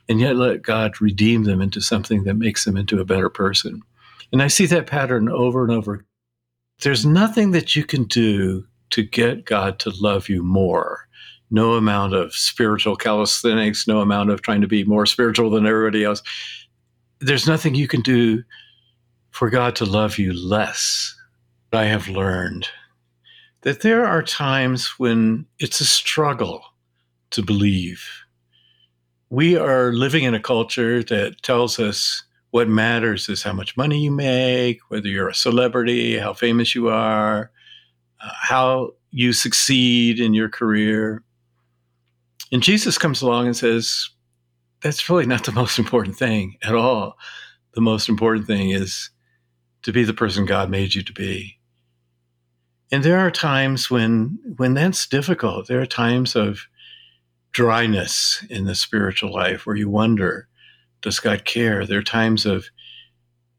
and 0.09 0.21
yet 0.21 0.37
let 0.37 0.63
God 0.63 1.01
redeem 1.01 1.43
them 1.43 1.61
into 1.61 1.81
something 1.81 2.23
that 2.23 2.35
makes 2.35 2.65
them 2.65 2.77
into 2.77 3.01
a 3.01 3.05
better 3.05 3.29
person. 3.29 3.83
And 4.31 4.41
I 4.41 4.47
see 4.47 4.67
that 4.67 4.87
pattern 4.87 5.29
over 5.29 5.65
and 5.65 5.73
over. 5.73 6.07
There's 6.83 7.05
nothing 7.05 7.51
that 7.51 7.75
you 7.75 7.83
can 7.83 8.05
do 8.05 8.65
to 8.91 9.03
get 9.03 9.45
God 9.45 9.81
to 9.81 9.91
love 10.01 10.29
you 10.29 10.45
more. 10.45 11.08
No 11.51 11.75
amount 11.75 12.15
of 12.15 12.35
spiritual 12.35 12.97
calisthenics, 12.97 13.87
no 13.87 14.01
amount 14.01 14.31
of 14.31 14.43
trying 14.43 14.61
to 14.61 14.67
be 14.67 14.85
more 14.85 15.07
spiritual 15.07 15.51
than 15.51 15.67
everybody 15.67 16.05
else. 16.05 16.23
There's 17.21 17.47
nothing 17.47 17.75
you 17.75 17.89
can 17.89 18.03
do 18.03 18.43
for 19.31 19.51
God 19.51 19.77
to 19.77 19.85
love 19.85 20.19
you 20.19 20.33
less. 20.33 21.15
I 21.73 21.85
have 21.85 22.09
learned 22.09 22.69
that 23.63 23.83
there 23.83 24.07
are 24.07 24.23
times 24.23 24.99
when 24.99 25.47
it's 25.59 25.81
a 25.81 25.85
struggle 25.85 26.63
to 27.31 27.43
believe 27.43 28.03
we 29.31 29.57
are 29.57 29.93
living 29.93 30.25
in 30.25 30.35
a 30.35 30.41
culture 30.41 31.03
that 31.03 31.43
tells 31.43 31.79
us 31.79 32.25
what 32.51 32.69
matters 32.69 33.29
is 33.29 33.43
how 33.43 33.53
much 33.53 33.77
money 33.77 34.01
you 34.01 34.11
make, 34.11 34.81
whether 34.89 35.09
you're 35.09 35.29
a 35.29 35.35
celebrity, 35.35 36.17
how 36.17 36.33
famous 36.33 36.75
you 36.75 36.89
are, 36.89 37.51
uh, 38.23 38.31
how 38.41 38.91
you 39.11 39.33
succeed 39.33 40.19
in 40.19 40.33
your 40.33 40.49
career. 40.49 41.23
And 42.53 42.63
Jesus 42.63 42.99
comes 42.99 43.23
along 43.23 43.47
and 43.47 43.57
says, 43.57 44.11
that's 44.83 45.09
really 45.09 45.27
not 45.27 45.45
the 45.45 45.53
most 45.63 45.79
important 45.79 46.17
thing 46.17 46.57
at 46.63 46.75
all. 46.75 47.17
The 47.75 47.81
most 47.81 48.09
important 48.09 48.47
thing 48.47 48.71
is 48.71 49.11
to 49.83 49.93
be 49.93 50.05
the 50.05 50.15
person 50.15 50.47
God 50.47 50.71
made 50.71 50.95
you 50.95 51.03
to 51.03 51.13
be. 51.13 51.59
And 52.91 53.05
there 53.05 53.19
are 53.19 53.31
times 53.31 53.91
when 53.91 54.39
when 54.57 54.73
that's 54.75 55.07
difficult. 55.07 55.69
There 55.69 55.81
are 55.81 55.87
times 55.87 56.35
of 56.35 56.67
dryness 57.53 58.45
in 58.49 58.65
the 58.65 58.75
spiritual 58.75 59.33
life 59.33 59.67
where 59.67 59.77
you 59.77 59.91
wonder, 59.91 60.49
does 61.03 61.21
God 61.21 61.45
care? 61.45 61.85
There 61.85 61.99
are 61.99 62.03
times 62.03 62.47
of 62.47 62.71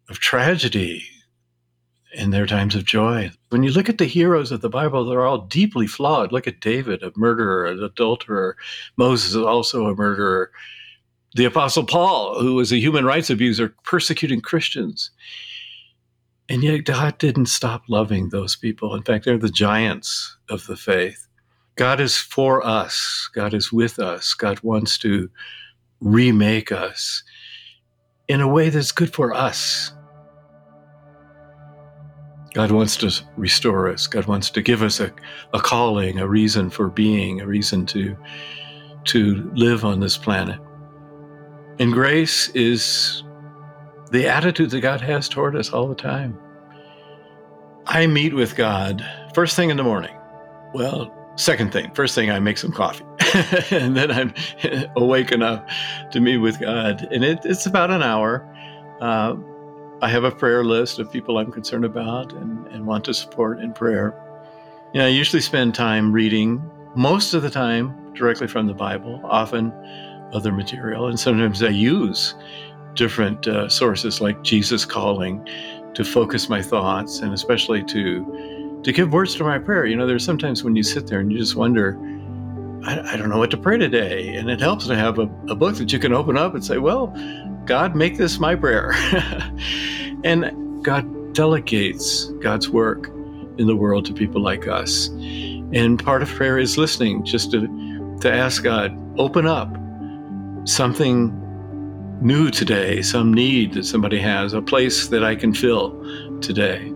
of 0.10 0.19
tragedy 0.19 1.03
and 2.18 2.34
their 2.34 2.46
times 2.46 2.75
of 2.75 2.86
joy. 2.86 3.32
When 3.50 3.63
you 3.63 3.72
look 3.72 3.89
at 3.89 3.98
the 3.98 4.06
heroes 4.06 4.51
of 4.51 4.62
the 4.62 4.70
Bible, 4.70 5.06
they're 5.06 5.25
all 5.25 5.39
deeply 5.39 5.88
flawed. 5.88 6.32
Look 6.32 6.48
at 6.48 6.60
David, 6.60 7.04
a 7.04 7.12
murderer, 7.16 7.66
an 7.66 7.84
adulterer. 7.84 8.58
Moses 8.98 9.32
is 9.32 9.38
also 9.38 9.88
a 9.88 9.96
murderer. 9.96 10.51
The 11.36 11.46
Apostle 11.46 11.86
Paul, 11.86 12.42
who 12.42 12.56
was 12.56 12.72
a 12.72 12.80
human 12.80 13.06
rights 13.06 13.30
abuser, 13.30 13.75
persecuting 13.84 14.42
Christians. 14.42 15.12
And 16.48 16.63
yet, 16.63 16.80
God 16.80 17.20
didn't 17.20 17.46
stop 17.46 17.84
loving 17.88 18.30
those 18.30 18.56
people. 18.56 18.96
In 18.96 19.04
fact, 19.04 19.25
they're 19.25 19.38
the 19.38 19.50
giants 19.50 20.36
of 20.50 20.66
the 20.66 20.75
faith. 20.75 21.28
God 21.75 22.01
is 22.01 22.18
for 22.18 22.66
us, 22.66 23.30
God 23.34 23.54
is 23.54 23.72
with 23.72 24.00
us, 24.00 24.34
God 24.34 24.60
wants 24.63 24.98
to 24.98 25.30
remake 26.01 26.72
us 26.72 27.24
in 28.28 28.42
a 28.42 28.48
way 28.48 28.70
that's 28.70 28.92
good 28.92 29.13
for 29.13 29.34
us. 29.34 29.94
God 32.60 32.72
wants 32.72 32.98
to 32.98 33.10
restore 33.38 33.88
us. 33.88 34.06
God 34.06 34.25
wants 34.25 34.50
to 34.50 34.62
give 34.62 34.84
us 34.84 35.00
a, 35.00 35.13
a 35.54 35.62
calling, 35.62 36.20
a 36.20 36.28
reason 36.28 36.70
for 36.70 36.89
being, 36.89 37.39
a 37.39 37.48
reason 37.48 37.86
to, 37.86 38.18
to 39.06 39.50
live 39.56 39.86
on 39.86 40.01
this 40.01 40.18
planet. 40.18 40.60
And 41.80 41.94
grace 41.94 42.50
is 42.50 43.24
the 44.12 44.28
attitude 44.28 44.72
that 44.72 44.82
God 44.82 45.00
has 45.00 45.30
toward 45.30 45.56
us 45.56 45.72
all 45.72 45.88
the 45.88 45.96
time. 45.96 46.38
I 47.86 48.08
meet 48.08 48.34
with 48.34 48.58
God 48.58 49.06
first 49.34 49.56
thing 49.56 49.70
in 49.70 49.78
the 49.78 49.84
morning. 49.84 50.18
Well, 50.74 51.16
Second 51.38 51.72
thing, 51.72 51.89
first 51.94 52.13
thing, 52.13 52.30
I 52.30 52.39
make 52.39 52.58
some 52.58 52.74
coffee. 52.74 53.06
and 53.74 53.96
then 53.96 54.12
I'm 54.12 54.34
awake 54.98 55.32
enough 55.32 55.63
to 56.12 56.20
meet 56.20 56.39
with 56.39 56.60
God. 56.60 57.08
And 57.10 57.24
it, 57.24 57.39
it's 57.46 57.66
about 57.66 57.92
an 57.92 58.04
hour. 58.04 58.46
Uh, 59.00 59.36
I 60.01 60.08
have 60.08 60.24
a 60.24 60.32
prayer 60.32 60.63
list 60.63 61.00
of 61.00 61.12
people 61.12 61.38
I'm 61.38 61.51
concerned 61.51 61.84
about 61.84 62.32
and, 62.32 62.65
and 62.68 62.86
want 62.86 63.03
to 63.06 63.13
support 63.13 63.60
in 63.60 63.74
prayer. 63.74 64.13
You 64.94 65.00
know, 65.00 65.06
I 65.06 65.10
usually 65.10 65.41
spend 65.41 65.75
time 65.75 66.13
reading, 66.13 66.63
most 66.96 67.34
of 67.34 67.41
the 67.41 67.50
time 67.50 68.13
directly 68.13 68.48
from 68.48 68.68
the 68.68 68.74
Bible, 68.74 69.20
often 69.25 69.74
other 70.32 70.53
material. 70.53 71.08
And 71.08 71.20
sometimes 71.20 71.62
I 71.62 71.70
use 71.70 72.34
different 72.94 73.46
uh, 73.48 73.68
sources 73.68 74.22
like 74.22 74.41
Jesus 74.41 74.86
Calling 74.86 75.46
to 75.96 76.06
focus 76.06 76.48
my 76.48 76.62
thoughts 76.62 77.20
and 77.20 77.34
especially 77.34 77.84
to 77.86 78.79
to 78.84 78.94
give 78.94 79.12
words 79.12 79.36
to 79.36 79.44
my 79.44 79.60
prayer. 79.60 79.86
You 79.86 79.98
know, 79.98 80.08
there's 80.08 80.24
sometimes 80.24 80.63
when 80.63 80.77
you 80.77 80.84
sit 80.84 81.08
there 81.08 81.20
and 81.20 81.29
you 81.29 81.38
just 81.38 81.58
wonder, 81.58 82.00
I, 82.86 83.13
I 83.13 83.18
don't 83.18 83.27
know 83.27 83.38
what 83.38 83.51
to 83.51 83.58
pray 83.58 83.77
today. 83.77 84.36
And 84.36 84.50
it 84.50 84.62
helps 84.62 84.88
to 84.88 84.96
have 84.96 85.20
a, 85.20 85.24
a 85.50 85.56
book 85.56 85.75
that 85.75 85.91
you 85.91 86.00
can 86.00 86.13
open 86.13 86.38
up 86.38 86.53
and 86.53 86.63
say, 86.63 86.77
well, 86.77 87.13
God, 87.70 87.96
make 87.96 88.18
this 88.18 88.40
my 88.40 88.56
prayer. 88.56 88.94
and 90.24 90.84
God 90.84 91.36
delegates 91.36 92.26
God's 92.42 92.68
work 92.68 93.10
in 93.60 93.68
the 93.68 93.76
world 93.76 94.06
to 94.06 94.14
people 94.14 94.42
like 94.42 94.68
us. 94.68 95.10
And 95.10 96.04
part 96.04 96.24
of 96.24 96.30
prayer 96.30 96.58
is 96.58 96.80
listening, 96.80 97.24
just 97.24 97.52
to, 97.52 97.68
to 98.22 98.34
ask 98.34 98.64
God, 98.64 98.98
open 99.20 99.46
up 99.46 99.72
something 100.68 101.32
new 102.24 102.50
today, 102.50 103.04
some 103.04 103.32
need 103.32 103.76
that 103.76 103.86
somebody 103.86 104.20
has, 104.20 104.54
a 104.54 104.64
place 104.64 105.10
that 105.10 105.24
I 105.24 105.36
can 105.36 105.54
fill 105.54 105.92
today. 106.42 106.92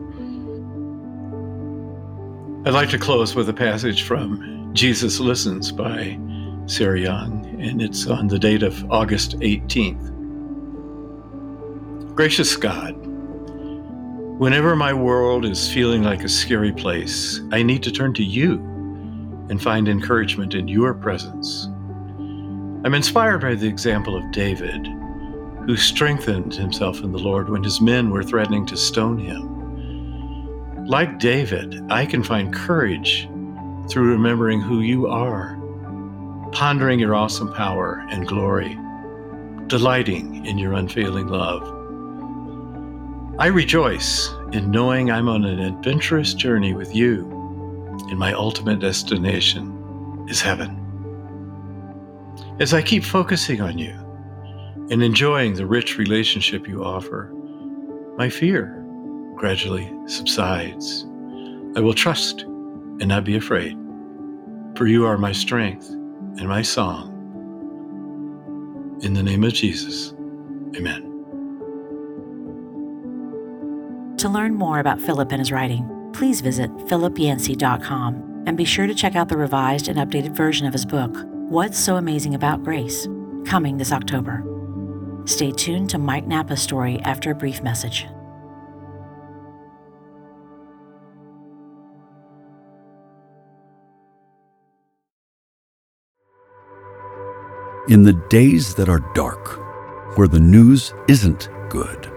I'd 2.66 2.74
like 2.74 2.90
to 2.90 2.98
close 2.98 3.36
with 3.36 3.48
a 3.48 3.54
passage 3.54 4.02
from 4.02 4.72
Jesus 4.74 5.20
Listens 5.20 5.72
by 5.72 6.20
Sarah 6.66 7.00
Young, 7.00 7.46
and 7.62 7.80
it's 7.80 8.08
on 8.08 8.28
the 8.28 8.40
date 8.40 8.64
of 8.64 8.92
August 8.92 9.38
18th. 9.38 10.13
Gracious 12.16 12.56
God, 12.56 12.92
whenever 14.38 14.76
my 14.76 14.94
world 14.94 15.46
is 15.46 15.74
feeling 15.74 16.04
like 16.04 16.24
a 16.24 16.30
scary 16.30 16.72
place, 16.72 17.42
I 17.52 17.64
need 17.64 17.82
to 17.82 17.92
turn 17.92 18.14
to 18.14 18.24
you 18.24 18.58
and 19.50 19.60
find 19.60 19.88
encouragement 19.88 20.54
in 20.54 20.68
your 20.68 20.94
presence. 20.94 21.66
I'm 22.86 22.94
inspired 22.94 23.42
by 23.42 23.56
the 23.56 23.68
example 23.68 24.16
of 24.16 24.32
David, 24.32 24.86
who 25.66 25.76
strengthened 25.76 26.54
himself 26.54 27.00
in 27.00 27.12
the 27.12 27.18
Lord 27.18 27.50
when 27.50 27.64
his 27.64 27.82
men 27.82 28.12
were 28.12 28.24
threatening 28.24 28.68
to 28.68 28.78
stone 28.78 29.18
him. 29.18 30.86
Like 30.86 31.18
David, 31.18 31.82
I 31.90 32.06
can 32.06 32.22
find 32.22 32.54
courage 32.54 33.28
through 33.90 34.12
remembering 34.12 34.62
who 34.62 34.82
you 34.82 35.08
are, 35.08 35.58
pondering 36.52 37.00
your 37.00 37.16
awesome 37.16 37.52
power 37.54 38.06
and 38.12 38.28
glory, 38.28 38.78
delighting 39.66 40.46
in 40.46 40.60
your 40.60 40.74
unfailing 40.74 41.26
love. 41.26 41.83
I 43.40 43.48
rejoice 43.48 44.30
in 44.52 44.70
knowing 44.70 45.10
I'm 45.10 45.28
on 45.28 45.44
an 45.44 45.60
adventurous 45.60 46.36
journey 46.36 46.76
with 46.76 46.96
you, 46.96 47.26
and 48.10 48.20
my 48.20 48.32
ultimate 48.34 48.78
destination 48.80 50.28
is 50.30 50.40
heaven. 50.40 50.80
As 52.60 52.76
I 52.76 52.84
keep 52.84 53.04
focusing 53.04 53.60
on 53.60 53.80
you 53.80 53.94
and 54.92 55.02
enjoying 55.02 55.56
the 55.56 55.66
rich 55.66 55.98
relationship 55.98 56.68
you 56.68 56.84
offer, 56.84 57.32
my 58.20 58.30
fear 58.30 58.86
gradually 59.36 59.92
subsides. 60.06 61.04
I 61.76 61.80
will 61.80 61.96
trust 61.96 62.42
and 62.44 63.08
not 63.08 63.24
be 63.24 63.36
afraid, 63.36 63.76
for 64.76 64.86
you 64.86 65.08
are 65.08 65.18
my 65.18 65.32
strength 65.32 65.90
and 65.90 66.48
my 66.48 66.62
song. 66.62 67.10
In 69.02 69.16
the 69.16 69.24
name 69.24 69.44
of 69.44 69.54
Jesus, 69.54 70.14
amen. 70.76 71.13
To 74.24 74.30
learn 74.30 74.56
more 74.56 74.80
about 74.80 75.02
Philip 75.02 75.34
and 75.34 75.40
his 75.40 75.52
writing, 75.52 75.86
please 76.14 76.40
visit 76.40 76.72
philipyancey.com 76.88 78.44
and 78.48 78.56
be 78.56 78.64
sure 78.64 78.88
to 78.88 78.96
check 78.96 79.18
out 79.18 79.28
the 79.28 79.36
revised 79.36 79.90
and 79.90 79.98
updated 79.98 80.34
version 80.34 80.66
of 80.66 80.72
his 80.72 80.86
book, 80.86 81.14
What's 81.50 81.78
So 81.78 81.98
Amazing 81.98 82.34
About 82.34 82.64
Grace, 82.64 83.06
coming 83.44 83.76
this 83.76 83.92
October. 83.92 84.42
Stay 85.26 85.52
tuned 85.52 85.90
to 85.90 85.98
Mike 85.98 86.26
Nappa's 86.26 86.62
story 86.62 87.02
after 87.02 87.32
a 87.32 87.36
brief 87.36 87.62
message. 87.64 88.06
In 97.90 98.04
the 98.04 98.24
days 98.30 98.74
that 98.76 98.88
are 98.88 99.04
dark, 99.14 99.60
where 100.18 100.30
the 100.30 100.40
news 100.40 100.94
isn't 101.10 101.50
good, 101.68 102.13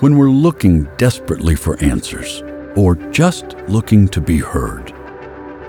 when 0.00 0.16
we're 0.16 0.30
looking 0.30 0.84
desperately 0.96 1.56
for 1.56 1.76
answers 1.82 2.44
or 2.76 2.94
just 3.10 3.56
looking 3.66 4.06
to 4.06 4.20
be 4.20 4.38
heard, 4.38 4.94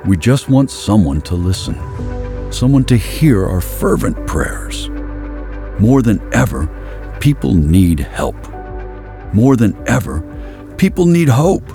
we 0.06 0.16
just 0.16 0.50
want 0.50 0.70
someone 0.70 1.20
to 1.22 1.34
listen, 1.34 1.74
someone 2.52 2.84
to 2.84 2.96
hear 2.96 3.48
our 3.48 3.60
fervent 3.60 4.28
prayers. 4.28 4.88
More 5.80 6.04
than 6.04 6.22
ever, 6.32 6.68
people 7.20 7.56
need 7.56 8.00
help. 8.02 8.36
More 9.34 9.56
than 9.56 9.76
ever, 9.88 10.22
people 10.78 11.08
need 11.08 11.30
hope. 11.30 11.68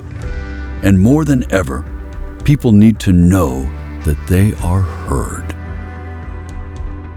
And 0.81 0.97
more 0.97 1.25
than 1.25 1.51
ever, 1.51 1.83
people 2.45 2.71
need 2.71 3.01
to 3.01 3.11
know 3.11 3.63
that 4.05 4.17
they 4.27 4.53
are 4.63 4.81
heard. 4.81 5.53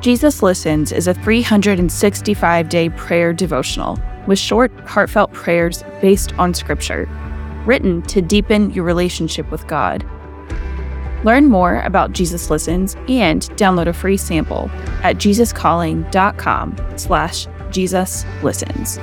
Jesus 0.03 0.43
Listens 0.43 0.91
is 0.91 1.07
a 1.07 1.15
365 1.15 2.69
day 2.69 2.89
prayer 2.89 3.33
devotional 3.33 4.01
with 4.29 4.39
short, 4.39 4.71
heartfelt 4.81 5.33
prayers 5.33 5.83
based 6.01 6.33
on 6.39 6.55
Scripture, 6.55 7.09
written 7.67 8.03
to 8.03 8.23
deepen 8.23 8.71
your 8.71 8.85
relationship 8.85 9.51
with 9.51 9.67
God. 9.67 10.07
Learn 11.25 11.47
more 11.47 11.81
about 11.81 12.13
Jesus 12.13 12.49
Listens 12.49 12.95
and 13.09 13.43
download 13.57 13.89
a 13.89 13.93
free 13.93 14.17
sample 14.17 14.71
at 15.03 15.17
jesuscalling.com 15.17 16.77
slash 16.97 17.49
Jesus 17.73 18.25
Listens. 18.43 19.01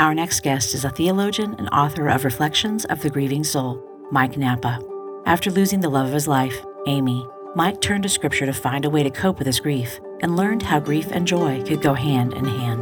Our 0.00 0.14
next 0.14 0.40
guest 0.40 0.74
is 0.74 0.86
a 0.86 0.90
theologian 0.90 1.54
and 1.58 1.68
author 1.74 2.08
of 2.08 2.24
Reflections 2.24 2.86
of 2.86 3.02
the 3.02 3.10
Grieving 3.10 3.44
Soul, 3.44 3.86
Mike 4.10 4.38
Nappa. 4.38 4.80
After 5.26 5.50
losing 5.50 5.80
the 5.80 5.90
love 5.90 6.06
of 6.06 6.14
his 6.14 6.26
life, 6.26 6.64
Amy, 6.86 7.28
Mike 7.54 7.82
turned 7.82 8.04
to 8.04 8.08
Scripture 8.08 8.46
to 8.46 8.54
find 8.54 8.86
a 8.86 8.90
way 8.90 9.02
to 9.02 9.10
cope 9.10 9.36
with 9.36 9.46
his 9.46 9.60
grief 9.60 10.00
and 10.22 10.36
learned 10.36 10.62
how 10.62 10.80
grief 10.80 11.08
and 11.12 11.26
joy 11.26 11.62
could 11.64 11.82
go 11.82 11.92
hand 11.92 12.32
in 12.32 12.46
hand. 12.46 12.80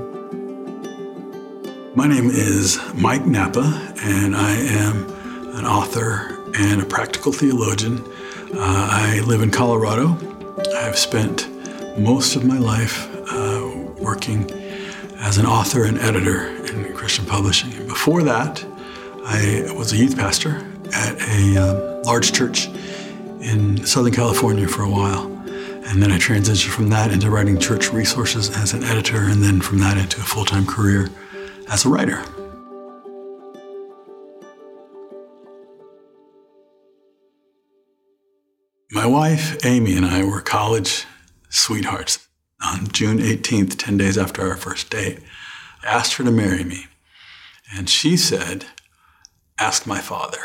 My 1.97 2.07
name 2.07 2.31
is 2.31 2.79
Mike 2.95 3.27
Nappa, 3.27 3.97
and 4.05 4.37
I 4.37 4.53
am 4.53 5.11
an 5.57 5.67
author 5.67 6.41
and 6.57 6.81
a 6.81 6.87
practical 6.87 7.33
theologian. 7.33 7.99
Uh, 8.55 8.89
I 8.93 9.23
live 9.27 9.43
in 9.43 9.51
Colorado. 9.51 10.17
I've 10.77 10.97
spent 10.97 11.49
most 11.99 12.37
of 12.37 12.45
my 12.45 12.59
life 12.59 13.09
uh, 13.33 13.69
working 13.99 14.49
as 15.19 15.37
an 15.37 15.47
author 15.47 15.83
and 15.83 15.99
editor 15.99 16.47
in 16.67 16.88
Christian 17.09 17.25
publishing. 17.25 17.71
Before 17.87 18.23
that, 18.23 18.63
I 19.25 19.73
was 19.75 19.95
a 19.95 19.97
youth 19.97 20.15
pastor 20.15 20.63
at 20.93 21.19
a 21.23 21.57
uh, 21.57 22.03
large 22.05 22.35
church 22.35 22.67
in 23.41 23.83
Southern 23.87 24.13
California 24.13 24.69
for 24.69 24.83
a 24.83 24.91
while. 24.91 25.25
And 25.87 26.03
then 26.03 26.13
I 26.13 26.19
transitioned 26.19 26.69
from 26.69 26.91
that 26.91 27.11
into 27.11 27.31
writing 27.31 27.59
church 27.59 27.95
resources 27.95 28.55
as 28.55 28.75
an 28.75 28.85
editor, 28.85 29.23
and 29.23 29.43
then 29.43 29.63
from 29.63 29.79
that 29.79 29.97
into 29.97 30.21
a 30.21 30.23
full 30.23 30.45
time 30.45 30.67
career 30.67 31.09
as 31.71 31.87
a 31.87 31.89
writer. 31.89 32.23
My 38.93 39.07
wife, 39.07 39.65
Amy, 39.65 39.97
and 39.97 40.05
I 40.05 40.25
were 40.25 40.43
college 40.43 41.07
sweethearts. 41.49 42.29
On 42.63 42.87
June 42.89 43.17
18th, 43.17 43.79
10 43.79 43.97
days 43.97 44.19
after 44.19 44.47
our 44.47 44.59
first 44.59 44.91
date, 44.91 45.21
I 45.83 45.87
asked 45.87 46.13
her 46.17 46.25
to 46.25 46.31
marry 46.31 46.65
me. 46.65 46.85
And 47.77 47.89
she 47.89 48.17
said, 48.17 48.67
Ask 49.59 49.87
my 49.87 50.01
father. 50.01 50.39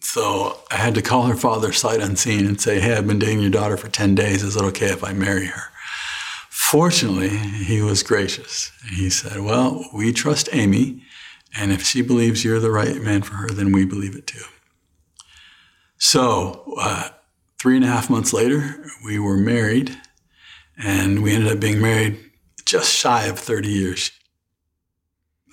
So 0.00 0.58
I 0.70 0.76
had 0.76 0.94
to 0.96 1.02
call 1.02 1.22
her 1.24 1.36
father 1.36 1.72
sight 1.72 2.00
unseen 2.00 2.46
and 2.46 2.60
say, 2.60 2.80
Hey, 2.80 2.94
I've 2.94 3.06
been 3.06 3.18
dating 3.18 3.40
your 3.40 3.50
daughter 3.50 3.76
for 3.76 3.88
10 3.88 4.14
days. 4.14 4.42
Is 4.42 4.56
it 4.56 4.62
okay 4.62 4.90
if 4.90 5.02
I 5.02 5.12
marry 5.12 5.46
her? 5.46 5.62
Fortunately, 6.50 7.28
he 7.28 7.82
was 7.82 8.02
gracious. 8.02 8.72
And 8.82 8.96
he 8.96 9.08
said, 9.08 9.40
Well, 9.40 9.84
we 9.94 10.12
trust 10.12 10.48
Amy, 10.52 11.02
and 11.56 11.72
if 11.72 11.84
she 11.84 12.02
believes 12.02 12.44
you're 12.44 12.60
the 12.60 12.70
right 12.70 13.00
man 13.00 13.22
for 13.22 13.34
her, 13.34 13.48
then 13.48 13.72
we 13.72 13.84
believe 13.84 14.16
it 14.16 14.26
too. 14.26 14.44
So, 15.98 16.74
uh, 16.78 17.10
three 17.58 17.76
and 17.76 17.84
a 17.84 17.88
half 17.88 18.10
months 18.10 18.32
later, 18.32 18.84
we 19.04 19.18
were 19.18 19.36
married, 19.36 19.96
and 20.76 21.22
we 21.22 21.32
ended 21.32 21.52
up 21.52 21.60
being 21.60 21.80
married 21.80 22.18
just 22.64 22.92
shy 22.92 23.26
of 23.26 23.38
30 23.38 23.68
years. 23.68 24.10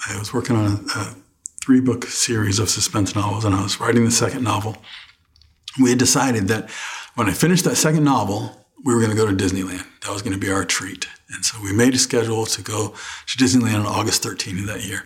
I 0.09 0.17
was 0.17 0.33
working 0.33 0.55
on 0.55 0.65
a, 0.65 0.99
a 0.99 1.15
three 1.61 1.79
book 1.79 2.05
series 2.05 2.59
of 2.59 2.69
suspense 2.69 3.15
novels, 3.15 3.45
and 3.45 3.53
I 3.53 3.61
was 3.63 3.79
writing 3.79 4.05
the 4.05 4.11
second 4.11 4.43
novel. 4.43 4.77
We 5.81 5.89
had 5.89 5.99
decided 5.99 6.47
that 6.47 6.69
when 7.15 7.27
I 7.27 7.33
finished 7.33 7.65
that 7.65 7.75
second 7.75 8.03
novel, 8.03 8.65
we 8.83 8.93
were 8.93 8.99
going 8.99 9.11
to 9.11 9.17
go 9.17 9.27
to 9.27 9.35
Disneyland. 9.35 9.85
That 10.01 10.11
was 10.11 10.21
going 10.21 10.33
to 10.33 10.39
be 10.39 10.51
our 10.51 10.65
treat. 10.65 11.07
And 11.33 11.45
so 11.45 11.61
we 11.63 11.71
made 11.71 11.93
a 11.93 11.99
schedule 11.99 12.45
to 12.45 12.61
go 12.61 12.95
to 13.27 13.37
Disneyland 13.37 13.81
on 13.81 13.85
August 13.85 14.23
13th 14.23 14.61
of 14.61 14.67
that 14.67 14.85
year. 14.85 15.03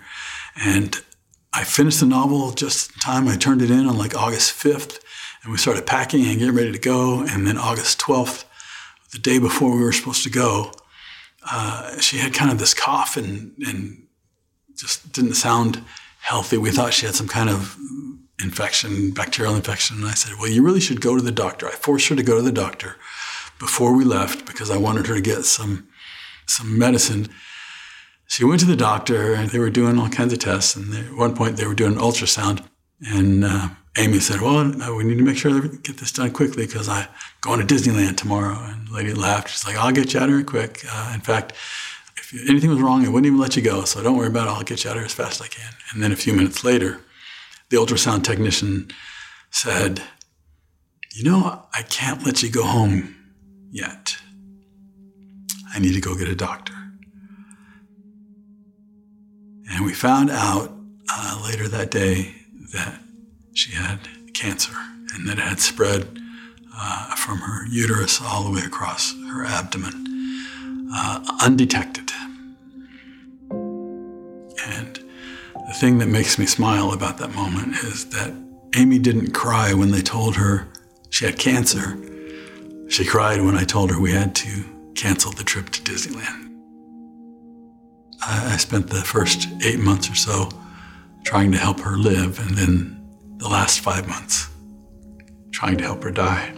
And 0.55 0.95
I 1.53 1.63
finished 1.63 1.99
the 1.99 2.05
novel 2.05 2.51
just 2.51 2.93
in 2.93 2.99
time. 2.99 3.27
I 3.27 3.35
turned 3.35 3.61
it 3.61 3.69
in 3.69 3.85
on 3.85 3.97
like 3.97 4.15
August 4.15 4.57
5th, 4.61 4.99
and 5.43 5.51
we 5.51 5.57
started 5.57 5.85
packing 5.85 6.25
and 6.25 6.39
getting 6.39 6.55
ready 6.55 6.71
to 6.71 6.79
go. 6.79 7.19
And 7.21 7.45
then 7.45 7.57
August 7.57 7.99
12th, 7.99 8.45
the 9.11 9.19
day 9.19 9.39
before 9.39 9.75
we 9.75 9.83
were 9.83 9.91
supposed 9.91 10.23
to 10.23 10.29
go, 10.29 10.71
uh, 11.51 11.99
she 11.99 12.17
had 12.17 12.33
kind 12.33 12.51
of 12.51 12.59
this 12.59 12.73
cough 12.73 13.17
and, 13.17 13.53
and 13.67 14.04
just 14.77 15.11
didn't 15.11 15.35
sound 15.35 15.83
healthy. 16.19 16.57
We 16.57 16.71
thought 16.71 16.93
she 16.93 17.05
had 17.05 17.15
some 17.15 17.27
kind 17.27 17.49
of 17.49 17.77
infection, 18.41 19.11
bacterial 19.11 19.55
infection. 19.55 19.97
And 19.97 20.05
I 20.05 20.13
said, 20.13 20.33
Well, 20.39 20.49
you 20.49 20.63
really 20.63 20.79
should 20.79 21.01
go 21.01 21.15
to 21.15 21.21
the 21.21 21.31
doctor. 21.31 21.67
I 21.67 21.71
forced 21.71 22.07
her 22.09 22.15
to 22.15 22.23
go 22.23 22.37
to 22.37 22.41
the 22.41 22.51
doctor 22.51 22.97
before 23.59 23.95
we 23.95 24.03
left 24.03 24.45
because 24.45 24.69
I 24.69 24.77
wanted 24.77 25.07
her 25.07 25.15
to 25.15 25.21
get 25.21 25.45
some, 25.45 25.87
some 26.45 26.77
medicine. 26.77 27.29
She 28.27 28.43
went 28.43 28.59
to 28.61 28.65
the 28.65 28.75
doctor 28.75 29.33
and 29.33 29.49
they 29.49 29.59
were 29.59 29.69
doing 29.69 29.99
all 29.99 30.09
kinds 30.09 30.33
of 30.33 30.39
tests. 30.39 30.75
And 30.75 30.91
they, 30.91 30.99
at 30.99 31.15
one 31.15 31.35
point, 31.35 31.57
they 31.57 31.67
were 31.67 31.75
doing 31.75 31.93
an 31.93 31.99
ultrasound. 31.99 32.65
And 33.01 33.45
uh, 33.45 33.69
Amy 33.97 34.19
said, 34.19 34.41
Well, 34.41 34.95
we 34.95 35.03
need 35.03 35.17
to 35.17 35.23
make 35.23 35.37
sure 35.37 35.53
that 35.53 35.71
we 35.71 35.77
get 35.77 35.97
this 35.97 36.11
done 36.11 36.31
quickly 36.31 36.65
because 36.65 36.89
I'm 36.89 37.07
going 37.41 37.65
to 37.65 37.73
Disneyland 37.73 38.17
tomorrow. 38.17 38.57
And 38.61 38.87
the 38.87 38.93
lady 38.93 39.13
laughed. 39.13 39.49
She's 39.49 39.65
like, 39.65 39.77
I'll 39.77 39.91
get 39.91 40.13
you 40.13 40.19
out 40.19 40.29
of 40.29 40.35
here 40.35 40.43
quick. 40.43 40.83
Uh, 40.89 41.11
in 41.13 41.21
fact, 41.21 41.53
anything 42.49 42.69
was 42.69 42.81
wrong, 42.81 43.05
I 43.05 43.09
wouldn't 43.09 43.25
even 43.25 43.39
let 43.39 43.55
you 43.55 43.61
go. 43.61 43.83
So 43.85 44.01
don't 44.01 44.17
worry 44.17 44.27
about 44.27 44.47
it. 44.47 44.51
I'll 44.51 44.63
get 44.63 44.83
you 44.83 44.89
out 44.89 44.97
of 44.97 45.01
here 45.01 45.05
as 45.05 45.13
fast 45.13 45.41
as 45.41 45.47
I 45.47 45.49
can. 45.49 45.73
And 45.91 46.01
then 46.01 46.11
a 46.11 46.15
few 46.15 46.33
minutes 46.33 46.63
later, 46.63 47.01
the 47.69 47.77
ultrasound 47.77 48.23
technician 48.23 48.89
said, 49.51 50.01
You 51.13 51.23
know, 51.23 51.65
I 51.73 51.81
can't 51.83 52.25
let 52.25 52.43
you 52.43 52.49
go 52.49 52.63
home 52.63 53.15
yet. 53.71 54.17
I 55.73 55.79
need 55.79 55.93
to 55.93 56.01
go 56.01 56.15
get 56.15 56.27
a 56.29 56.35
doctor. 56.35 56.73
And 59.71 59.83
we 59.85 59.93
found 59.93 60.29
out 60.29 60.71
uh, 61.11 61.41
later 61.43 61.67
that 61.67 61.91
day 61.91 62.35
that 62.73 63.01
she 63.53 63.73
had 63.73 63.99
cancer 64.33 64.73
and 65.13 65.27
that 65.27 65.37
it 65.37 65.43
had 65.43 65.59
spread 65.59 66.19
uh, 66.77 67.15
from 67.15 67.39
her 67.39 67.65
uterus 67.67 68.21
all 68.21 68.43
the 68.43 68.51
way 68.51 68.61
across 68.65 69.13
her 69.29 69.45
abdomen, 69.45 70.05
uh, 70.93 71.23
undetected. 71.41 72.04
The 75.67 75.73
thing 75.73 75.97
that 75.97 76.07
makes 76.07 76.37
me 76.37 76.45
smile 76.45 76.91
about 76.91 77.17
that 77.17 77.33
moment 77.33 77.75
is 77.83 78.09
that 78.09 78.33
Amy 78.75 78.99
didn't 78.99 79.31
cry 79.31 79.73
when 79.73 79.91
they 79.91 80.01
told 80.01 80.35
her 80.35 80.67
she 81.09 81.25
had 81.25 81.39
cancer. 81.39 81.97
She 82.89 83.05
cried 83.05 83.41
when 83.41 83.55
I 83.55 83.63
told 83.63 83.89
her 83.89 83.99
we 83.99 84.11
had 84.11 84.35
to 84.35 84.63
cancel 84.95 85.31
the 85.31 85.43
trip 85.43 85.69
to 85.69 85.81
Disneyland. 85.81 86.43
I 88.21 88.57
spent 88.57 88.89
the 88.89 89.01
first 89.01 89.47
eight 89.63 89.79
months 89.79 90.09
or 90.09 90.15
so 90.15 90.49
trying 91.23 91.51
to 91.51 91.57
help 91.57 91.79
her 91.79 91.97
live, 91.97 92.39
and 92.39 92.57
then 92.57 93.07
the 93.37 93.47
last 93.47 93.79
five 93.79 94.07
months 94.07 94.49
trying 95.51 95.77
to 95.77 95.83
help 95.83 96.03
her 96.03 96.11
die. 96.11 96.53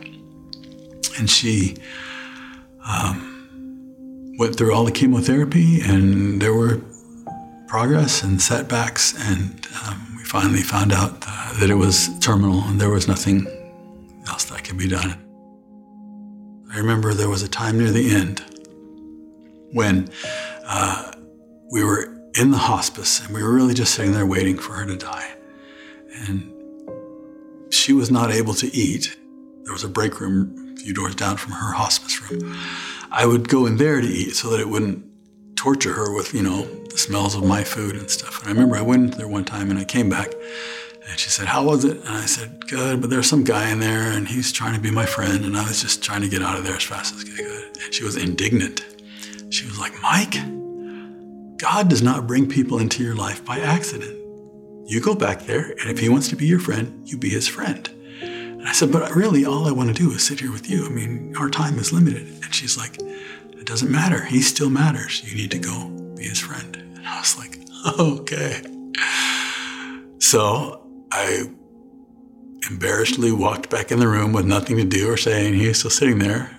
And 1.17 1.30
she 1.30 1.78
um, 2.86 4.36
went 4.38 4.56
through 4.58 4.74
all 4.74 4.84
the 4.84 4.91
chemotherapy, 4.91 5.82
and 5.82 6.41
there 6.41 6.54
were 6.54 6.82
progress 7.68 8.24
and 8.24 8.42
setbacks, 8.42 9.14
and 9.30 9.68
um, 9.86 10.16
we 10.18 10.24
finally 10.24 10.62
found 10.62 10.94
out 10.94 11.24
uh, 11.28 11.60
that 11.60 11.70
it 11.70 11.76
was 11.76 12.18
terminal 12.20 12.62
and 12.64 12.80
there 12.80 12.90
was 12.90 13.08
nothing 13.08 13.46
else 14.28 14.46
that 14.46 14.64
could 14.64 14.78
be 14.78 14.88
done. 14.88 15.24
I 16.74 16.78
remember 16.78 17.14
there 17.14 17.30
was 17.30 17.44
a 17.44 17.48
time 17.48 17.78
near 17.78 17.92
the 17.92 18.16
end 18.16 18.44
when 19.74 20.10
uh, 20.66 21.12
we 21.72 21.84
were 21.84 22.14
in 22.40 22.52
the 22.52 22.58
hospice 22.58 23.26
and 23.26 23.34
we 23.34 23.44
were 23.44 23.54
really 23.54 23.74
just 23.74 23.94
sitting 23.94 24.14
there 24.14 24.26
waiting 24.26 24.58
for 24.58 24.74
her 24.74 24.86
to 24.86 24.96
die. 24.96 25.36
And 26.28 26.54
she 27.70 27.94
was 27.94 28.10
not 28.12 28.32
able 28.32 28.54
to 28.56 28.68
eat. 28.76 29.18
There 29.64 29.74
was 29.74 29.84
a 29.84 29.90
break 29.90 30.20
room 30.20 30.74
a 30.74 30.80
few 30.80 30.94
doors 30.94 31.16
down 31.16 31.38
from 31.38 31.54
her 31.54 31.72
hospice 31.74 32.22
room. 32.30 32.58
I 33.12 33.26
would 33.26 33.50
go 33.50 33.66
in 33.66 33.78
there 33.78 34.00
to 34.02 34.08
eat 34.08 34.36
so 34.36 34.50
that 34.52 34.60
it 34.60 34.70
wouldn't 34.70 35.07
torture 35.58 35.93
her 35.93 36.13
with, 36.13 36.34
you 36.34 36.43
know, 36.43 36.63
the 36.63 36.98
smells 36.98 37.36
of 37.36 37.43
my 37.43 37.63
food 37.63 37.96
and 37.96 38.10
stuff. 38.10 38.39
And 38.39 38.48
I 38.48 38.52
remember 38.52 38.78
I 38.78 38.82
went 38.82 39.17
there 39.17 39.28
one 39.28 39.43
time 39.43 39.70
and 39.70 39.78
I 39.78 39.84
came 39.84 40.10
back 40.10 40.32
and 41.10 41.20
she 41.20 41.30
said, 41.30 41.48
How 41.48 41.63
was 41.63 41.84
it? 41.84 41.98
And 41.98 42.10
I 42.10 42.26
said, 42.26 42.67
Good, 42.67 43.02
but 43.02 43.10
there's 43.10 43.28
some 43.28 43.43
guy 43.43 43.70
in 43.70 43.80
there 43.80 44.12
and 44.12 44.28
he's 44.28 44.52
trying 44.52 44.76
to 44.76 44.80
be 44.80 44.91
my 44.91 45.06
friend. 45.06 45.46
And 45.46 45.58
I 45.58 45.67
was 45.67 45.82
just 45.82 46.04
trying 46.04 46.22
to 46.22 46.30
get 46.30 46.41
out 46.41 46.58
of 46.58 46.63
there 46.63 46.76
as 46.76 46.84
fast 46.84 47.15
as 47.15 47.24
I 47.24 47.36
could. 47.36 47.84
And 47.84 47.93
she 47.93 48.04
was 48.04 48.15
indignant. 48.15 48.86
She 49.50 49.65
was 49.65 49.80
like, 49.80 49.93
Mike, 50.02 50.36
God 51.58 51.89
does 51.89 52.02
not 52.02 52.28
bring 52.28 52.48
people 52.48 52.80
into 52.80 53.04
your 53.04 53.15
life 53.15 53.43
by 53.43 53.60
accident. 53.60 54.15
You 54.86 55.02
go 55.02 55.15
back 55.15 55.41
there, 55.41 55.72
and 55.72 55.89
if 55.89 56.00
he 56.00 56.08
wants 56.08 56.30
to 56.30 56.36
be 56.36 56.46
your 56.46 56.60
friend, 56.60 57.02
you 57.06 57.17
be 57.17 57.30
his 57.30 57.48
friend. 57.48 57.89
And 58.22 58.67
I 58.67 58.72
said, 58.72 58.91
But 58.91 59.13
really, 59.15 59.46
all 59.46 59.67
I 59.67 59.72
want 59.72 59.89
to 59.89 59.93
do 59.93 60.12
is 60.12 60.26
sit 60.26 60.39
here 60.39 60.52
with 60.52 60.70
you. 60.70 60.86
I 60.86 60.89
mean, 60.89 61.36
our 61.38 61.50
time 61.50 61.80
is 61.80 61.91
limited. 61.91 62.28
And 62.28 62.54
she's 62.54 62.78
like, 62.78 62.98
doesn't 63.68 63.92
matter. 63.92 64.24
He 64.24 64.42
still 64.42 64.70
matters. 64.70 65.22
You 65.30 65.36
need 65.36 65.52
to 65.52 65.60
go 65.60 65.90
be 66.16 66.24
his 66.24 66.40
friend. 66.40 66.76
And 66.76 67.06
I 67.06 67.20
was 67.20 67.38
like, 67.38 67.60
Okay. 68.00 68.62
So 70.20 70.88
I 71.12 71.44
embarrassedly 72.70 73.34
walked 73.34 73.70
back 73.70 73.92
in 73.92 74.00
the 74.00 74.08
room 74.08 74.32
with 74.32 74.46
nothing 74.46 74.78
to 74.78 74.86
do 74.86 75.12
or 75.12 75.18
say, 75.18 75.46
and 75.46 75.56
he 75.56 75.68
was 75.68 75.80
still 75.80 75.92
sitting 75.92 76.20
there. 76.20 76.50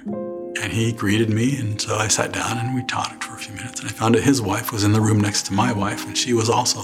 And 0.61 0.73
he 0.73 0.93
greeted 0.93 1.31
me, 1.31 1.59
and 1.59 1.81
so 1.81 1.97
I 1.97 2.09
sat 2.09 2.33
down 2.33 2.59
and 2.59 2.75
we 2.75 2.85
talked 2.85 3.25
for 3.25 3.35
a 3.35 3.39
few 3.39 3.55
minutes. 3.55 3.81
And 3.81 3.89
I 3.89 3.93
found 3.93 4.17
out 4.17 4.23
his 4.23 4.43
wife 4.43 4.71
was 4.71 4.85
in 4.85 4.93
the 4.93 5.01
room 5.01 5.21
next 5.21 5.47
to 5.47 5.53
my 5.53 5.73
wife, 5.73 6.07
and 6.07 6.17
she 6.17 6.35
was 6.35 6.51
also 6.51 6.81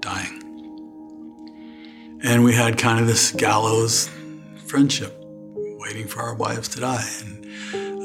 dying. 0.00 0.42
And 2.22 2.44
we 2.44 2.54
had 2.54 2.76
kind 2.76 3.00
of 3.00 3.06
this 3.06 3.30
gallows 3.32 4.10
friendship, 4.66 5.14
waiting 5.54 6.06
for 6.06 6.20
our 6.20 6.34
wives 6.34 6.68
to 6.70 6.80
die. 6.80 7.08
And 7.20 7.37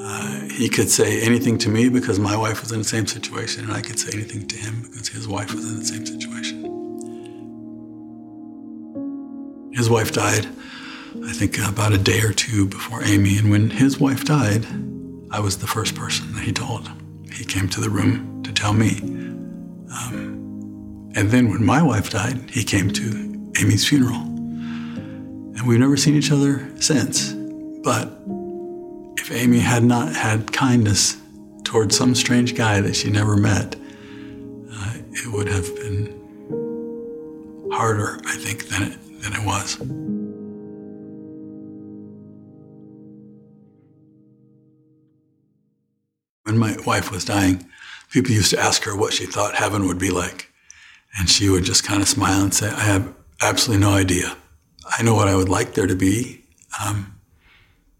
uh, 0.06 0.42
he 0.50 0.68
could 0.68 0.90
say 0.90 1.22
anything 1.22 1.58
to 1.60 1.70
me 1.70 1.88
because 1.88 2.20
my 2.20 2.36
wife 2.36 2.62
was 2.62 2.74
in 2.74 2.80
the 2.80 2.84
same 2.84 3.08
situation, 3.08 3.64
and 3.64 3.72
I 3.72 3.82
could 3.82 3.98
say 3.98 4.12
anything 4.14 4.46
to 4.48 4.58
him 4.58 4.82
because 4.82 5.08
his 5.08 5.30
wife 5.30 5.54
was 5.54 5.64
in 5.64 5.80
the 5.80 5.86
same 5.86 6.06
situation. 6.06 6.64
His 9.74 9.90
wife 9.90 10.12
died, 10.12 10.46
I 11.26 11.32
think, 11.32 11.58
about 11.58 11.94
a 11.94 11.98
day 11.98 12.20
or 12.20 12.34
two 12.34 12.68
before 12.68 13.02
Amy. 13.04 13.38
And 13.38 13.50
when 13.50 13.70
his 13.70 13.98
wife 13.98 14.26
died, 14.26 14.66
I 15.32 15.40
was 15.40 15.58
the 15.58 15.68
first 15.68 15.96
person 15.96 16.34
that 16.34 16.44
he 16.44 16.52
told. 16.52 16.92
He 17.32 17.46
came 17.46 17.70
to 17.70 17.80
the 17.80 17.90
room 17.90 18.44
to 18.44 18.52
tell 18.52 18.74
me. 18.74 19.00
Um, 19.02 21.12
and 21.16 21.32
then 21.32 21.50
when 21.50 21.66
my 21.66 21.82
wife 21.82 22.10
died, 22.10 22.50
he 22.50 22.64
came 22.64 22.92
to 22.92 23.52
Amy's 23.60 23.88
funeral. 23.88 24.22
And 24.22 25.66
we've 25.66 25.80
never 25.80 25.96
seen 25.96 26.16
each 26.16 26.32
other 26.32 26.70
since. 26.80 27.34
But 27.84 28.10
Amy 29.34 29.60
had 29.60 29.84
not 29.84 30.16
had 30.16 30.52
kindness 30.52 31.18
towards 31.64 31.98
some 31.98 32.16
strange 32.16 32.56
guy 32.56 32.82
that 32.82 32.96
she 32.96 33.10
never 33.10 33.36
met, 33.36 33.76
uh, 34.72 34.94
it 35.12 35.32
would 35.32 35.48
have 35.48 35.76
been 35.76 36.20
harder, 37.72 38.20
I 38.26 38.36
think, 38.36 38.68
than 38.68 38.84
it 38.84 39.22
than 39.22 39.34
it 39.34 39.46
was. 39.46 39.78
When 46.44 46.58
my 46.58 46.76
wife 46.86 47.10
was 47.10 47.26
dying, 47.26 47.66
people 48.12 48.32
used 48.32 48.52
to 48.52 48.60
ask 48.60 48.84
her 48.84 48.96
what 48.96 49.14
she 49.14 49.26
thought 49.26 49.56
heaven 49.56 49.88
would 49.88 49.98
be 49.98 50.12
like. 50.12 50.52
And 51.18 51.30
she 51.30 51.50
would 51.50 51.64
just 51.64 51.84
kind 51.84 52.02
of 52.02 52.08
smile 52.08 52.42
and 52.42 52.54
say, 52.54 52.68
I 52.70 52.82
have 52.82 53.14
absolutely 53.42 53.86
no 53.86 53.94
idea. 53.94 54.36
I 54.86 55.04
know 55.04 55.16
what 55.16 55.28
I 55.28 55.36
would 55.36 55.50
like 55.50 55.74
there 55.74 55.88
to 55.88 55.96
be. 55.96 56.44
Um, 56.84 57.20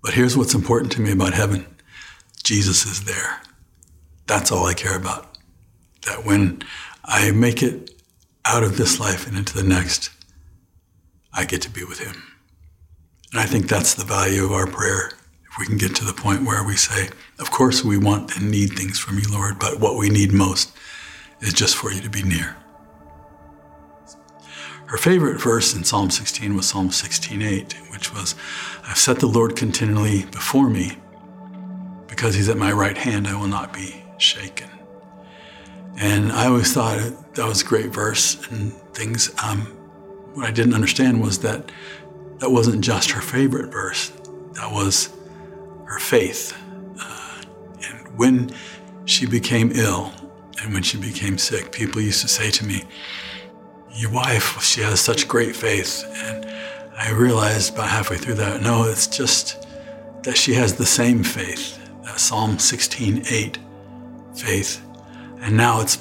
but 0.04 0.14
here's 0.14 0.38
what's 0.38 0.54
important 0.54 0.92
to 0.92 1.02
me 1.02 1.12
about 1.12 1.34
heaven 1.34 1.66
Jesus 2.44 2.86
is 2.86 3.06
there. 3.06 3.42
That's 4.28 4.52
all 4.52 4.66
I 4.66 4.74
care 4.74 4.98
about. 4.98 5.38
That 6.06 6.26
when 6.26 6.62
I 7.06 7.32
make 7.32 7.64
it 7.64 7.90
out 8.46 8.64
of 8.64 8.78
this 8.78 9.00
life 9.00 9.26
and 9.26 9.38
into 9.38 9.56
the 9.56 9.64
next, 9.64 10.12
I 11.34 11.46
get 11.46 11.62
to 11.64 11.70
be 11.70 11.86
with 11.86 12.00
him. 12.00 12.22
And 13.32 13.40
I 13.40 13.46
think 13.46 13.68
that's 13.68 13.94
the 13.94 14.04
value 14.04 14.44
of 14.44 14.52
our 14.52 14.68
prayer. 14.68 15.14
If 15.50 15.58
we 15.60 15.66
can 15.66 15.78
get 15.78 15.96
to 15.96 16.06
the 16.06 16.14
point 16.14 16.46
where 16.46 16.64
we 16.66 16.76
say, 16.76 17.10
Of 17.40 17.52
course, 17.52 17.84
we 17.84 17.98
want 17.98 18.36
and 18.36 18.52
need 18.52 18.74
things 18.74 19.00
from 19.00 19.18
you, 19.18 19.26
Lord, 19.32 19.58
but 19.58 19.80
what 19.80 19.98
we 19.98 20.10
need 20.10 20.34
most 20.34 20.76
is 21.40 21.54
just 21.54 21.76
for 21.76 21.92
you 21.92 22.02
to 22.02 22.10
be 22.10 22.24
near. 22.24 22.58
Her 24.94 25.00
favorite 25.00 25.42
verse 25.42 25.74
in 25.74 25.84
Psalm 25.84 26.12
16 26.12 26.56
was 26.56 26.70
Psalm 26.70 26.90
16:8, 26.90 27.74
which 27.92 28.14
was, 28.14 28.36
I've 28.88 29.00
set 29.00 29.18
the 29.18 29.26
Lord 29.26 29.56
continually 29.56 30.26
before 30.26 30.70
me. 30.70 31.00
Because 32.06 32.36
he's 32.36 32.48
at 32.48 32.58
my 32.58 32.72
right 32.72 32.96
hand, 32.96 33.28
I 33.28 33.34
will 33.34 33.48
not 33.48 33.74
be 33.74 34.04
shaken. 34.20 34.70
And 35.98 36.32
I 36.32 36.46
always 36.46 36.72
thought 36.72 37.34
that 37.34 37.48
was 37.48 37.64
a 37.64 37.66
great 37.66 37.88
verse 37.88 38.38
and 38.52 38.72
things. 38.94 39.34
Um, 39.44 39.62
what 40.36 40.46
I 40.46 40.52
didn't 40.52 40.76
understand 40.76 41.24
was 41.24 41.40
that 41.40 41.72
that 42.38 42.52
wasn't 42.52 42.84
just 42.84 43.10
her 43.10 43.22
favorite 43.22 43.72
verse, 43.72 44.12
that 44.52 44.72
was 44.72 45.10
her 45.86 45.98
faith. 45.98 46.56
Uh, 47.00 47.42
and 47.88 48.16
when 48.16 48.52
she 49.06 49.26
became 49.26 49.72
ill 49.74 50.14
and 50.62 50.72
when 50.72 50.84
she 50.84 51.00
became 51.00 51.40
sick, 51.40 51.72
people 51.72 52.00
used 52.00 52.22
to 52.22 52.28
say 52.28 52.52
to 52.52 52.64
me, 52.64 52.84
Your 53.96 54.12
wife, 54.12 54.62
she 54.62 54.82
has 54.82 55.00
such 55.00 55.28
great 55.28 55.56
faith. 55.56 56.04
And 56.26 56.46
I 56.98 57.12
realized 57.12 57.74
about 57.74 57.90
halfway 57.90 58.18
through 58.18 58.36
that, 58.36 58.62
no, 58.62 58.84
it's 58.86 59.08
just 59.08 59.68
that 60.24 60.38
she 60.38 60.54
has 60.54 60.76
the 60.76 60.86
same 60.86 61.24
faith, 61.24 61.78
that 62.04 62.20
Psalm 62.20 62.58
16:8 62.58 63.58
faith. 64.36 64.82
And 65.42 65.58
now 65.58 65.82
it's 65.82 65.98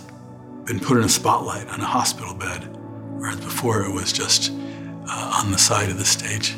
been 0.65 0.81
put 0.81 0.97
in 0.97 1.05
a 1.05 1.09
spotlight 1.09 1.69
on 1.69 1.81
a 1.81 1.85
hospital 1.85 2.35
bed 2.35 2.69
whereas 3.23 3.37
before 3.37 3.83
it 3.83 3.93
was 3.93 4.13
just 4.13 4.51
uh, 5.09 5.41
on 5.41 5.53
the 5.53 5.59
side 5.59 5.89
of 5.89 5.99
the 5.99 6.05
stage. 6.05 6.57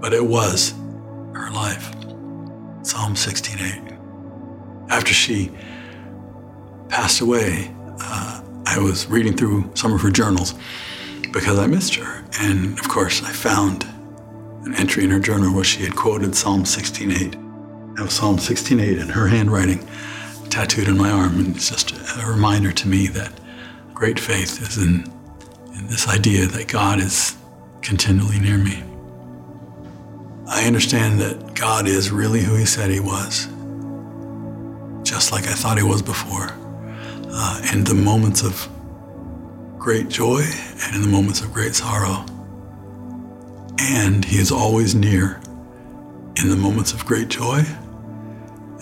But 0.00 0.12
it 0.12 0.24
was 0.24 0.72
her 1.34 1.50
life. 1.50 1.92
Psalm 2.82 3.14
16:8. 3.14 3.96
After 4.90 5.12
she 5.12 5.50
passed 6.88 7.20
away, 7.20 7.74
I 8.70 8.78
was 8.78 9.06
reading 9.06 9.34
through 9.34 9.70
some 9.74 9.94
of 9.94 10.02
her 10.02 10.10
journals 10.10 10.54
because 11.32 11.58
I 11.58 11.66
missed 11.66 11.94
her, 11.94 12.22
and 12.38 12.78
of 12.78 12.86
course 12.86 13.22
I 13.22 13.32
found 13.32 13.84
an 14.64 14.74
entry 14.74 15.04
in 15.04 15.10
her 15.10 15.18
journal 15.18 15.54
where 15.54 15.64
she 15.64 15.82
had 15.84 15.96
quoted 15.96 16.34
Psalm 16.34 16.64
16:8. 16.64 17.32
That 17.96 18.04
was 18.04 18.12
Psalm 18.12 18.38
16:8 18.38 18.98
in 18.98 19.08
her 19.08 19.28
handwriting, 19.28 19.88
tattooed 20.50 20.86
on 20.86 20.98
my 20.98 21.10
arm, 21.10 21.40
and 21.40 21.56
it's 21.56 21.70
just 21.70 21.92
a 21.92 22.26
reminder 22.26 22.70
to 22.72 22.88
me 22.88 23.06
that 23.06 23.32
great 23.94 24.20
faith 24.20 24.60
is 24.60 24.76
in 24.76 25.10
and 25.74 25.88
this 25.88 26.06
idea 26.06 26.44
that 26.46 26.68
God 26.68 27.00
is 27.00 27.36
continually 27.80 28.38
near 28.38 28.58
me. 28.58 28.82
I 30.46 30.66
understand 30.66 31.20
that 31.20 31.54
God 31.54 31.88
is 31.88 32.10
really 32.10 32.42
who 32.42 32.54
He 32.56 32.66
said 32.66 32.90
He 32.90 33.00
was, 33.00 33.48
just 35.04 35.32
like 35.32 35.46
I 35.46 35.54
thought 35.54 35.78
He 35.78 35.84
was 35.84 36.02
before. 36.02 36.52
Uh, 37.30 37.60
in 37.72 37.84
the 37.84 37.94
moments 37.94 38.42
of 38.42 38.68
great 39.78 40.08
joy 40.08 40.42
and 40.84 40.96
in 40.96 41.02
the 41.02 41.08
moments 41.08 41.40
of 41.40 41.52
great 41.52 41.74
sorrow. 41.74 42.24
And 43.78 44.24
He 44.24 44.38
is 44.38 44.50
always 44.50 44.94
near 44.94 45.40
in 46.36 46.48
the 46.48 46.56
moments 46.56 46.92
of 46.92 47.04
great 47.04 47.28
joy. 47.28 47.64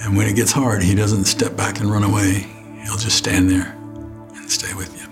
And 0.02 0.16
when 0.16 0.26
it 0.26 0.36
gets 0.36 0.52
hard, 0.52 0.82
He 0.82 0.94
doesn't 0.94 1.24
step 1.24 1.56
back 1.56 1.80
and 1.80 1.90
run 1.90 2.04
away, 2.04 2.46
He'll 2.84 2.96
just 2.96 3.16
stand 3.16 3.50
there 3.50 3.76
and 4.36 4.50
stay 4.50 4.72
with 4.74 4.96
you. 5.00 5.08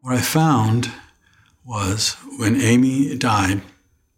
What 0.00 0.14
I 0.14 0.20
found 0.20 0.90
was 1.64 2.16
when 2.38 2.60
Amy 2.60 3.16
died 3.16 3.62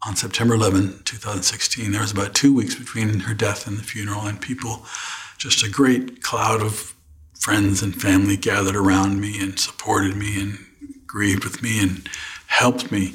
on 0.07 0.15
September 0.15 0.55
11, 0.55 1.01
2016, 1.05 1.91
there 1.91 2.01
was 2.01 2.13
about 2.13 2.35
two 2.35 2.55
weeks 2.55 2.77
between 2.77 3.21
her 3.21 3.35
death 3.35 3.67
and 3.67 3.77
the 3.77 3.83
funeral, 3.83 4.27
and 4.27 4.41
people, 4.41 4.87
just 5.37 5.65
a 5.65 5.71
great 5.71 6.23
cloud 6.23 6.63
of 6.63 6.95
friends 7.41 7.83
and 7.83 8.01
family 8.01 8.37
gathered 8.37 8.77
around 8.77 9.21
me 9.21 9.41
and 9.41 9.59
supported 9.59 10.17
me 10.17 10.41
and 10.41 10.59
grieved 11.07 11.45
with 11.45 11.61
me 11.63 11.83
and 11.83 12.09
helped 12.47 12.93
me. 12.93 13.15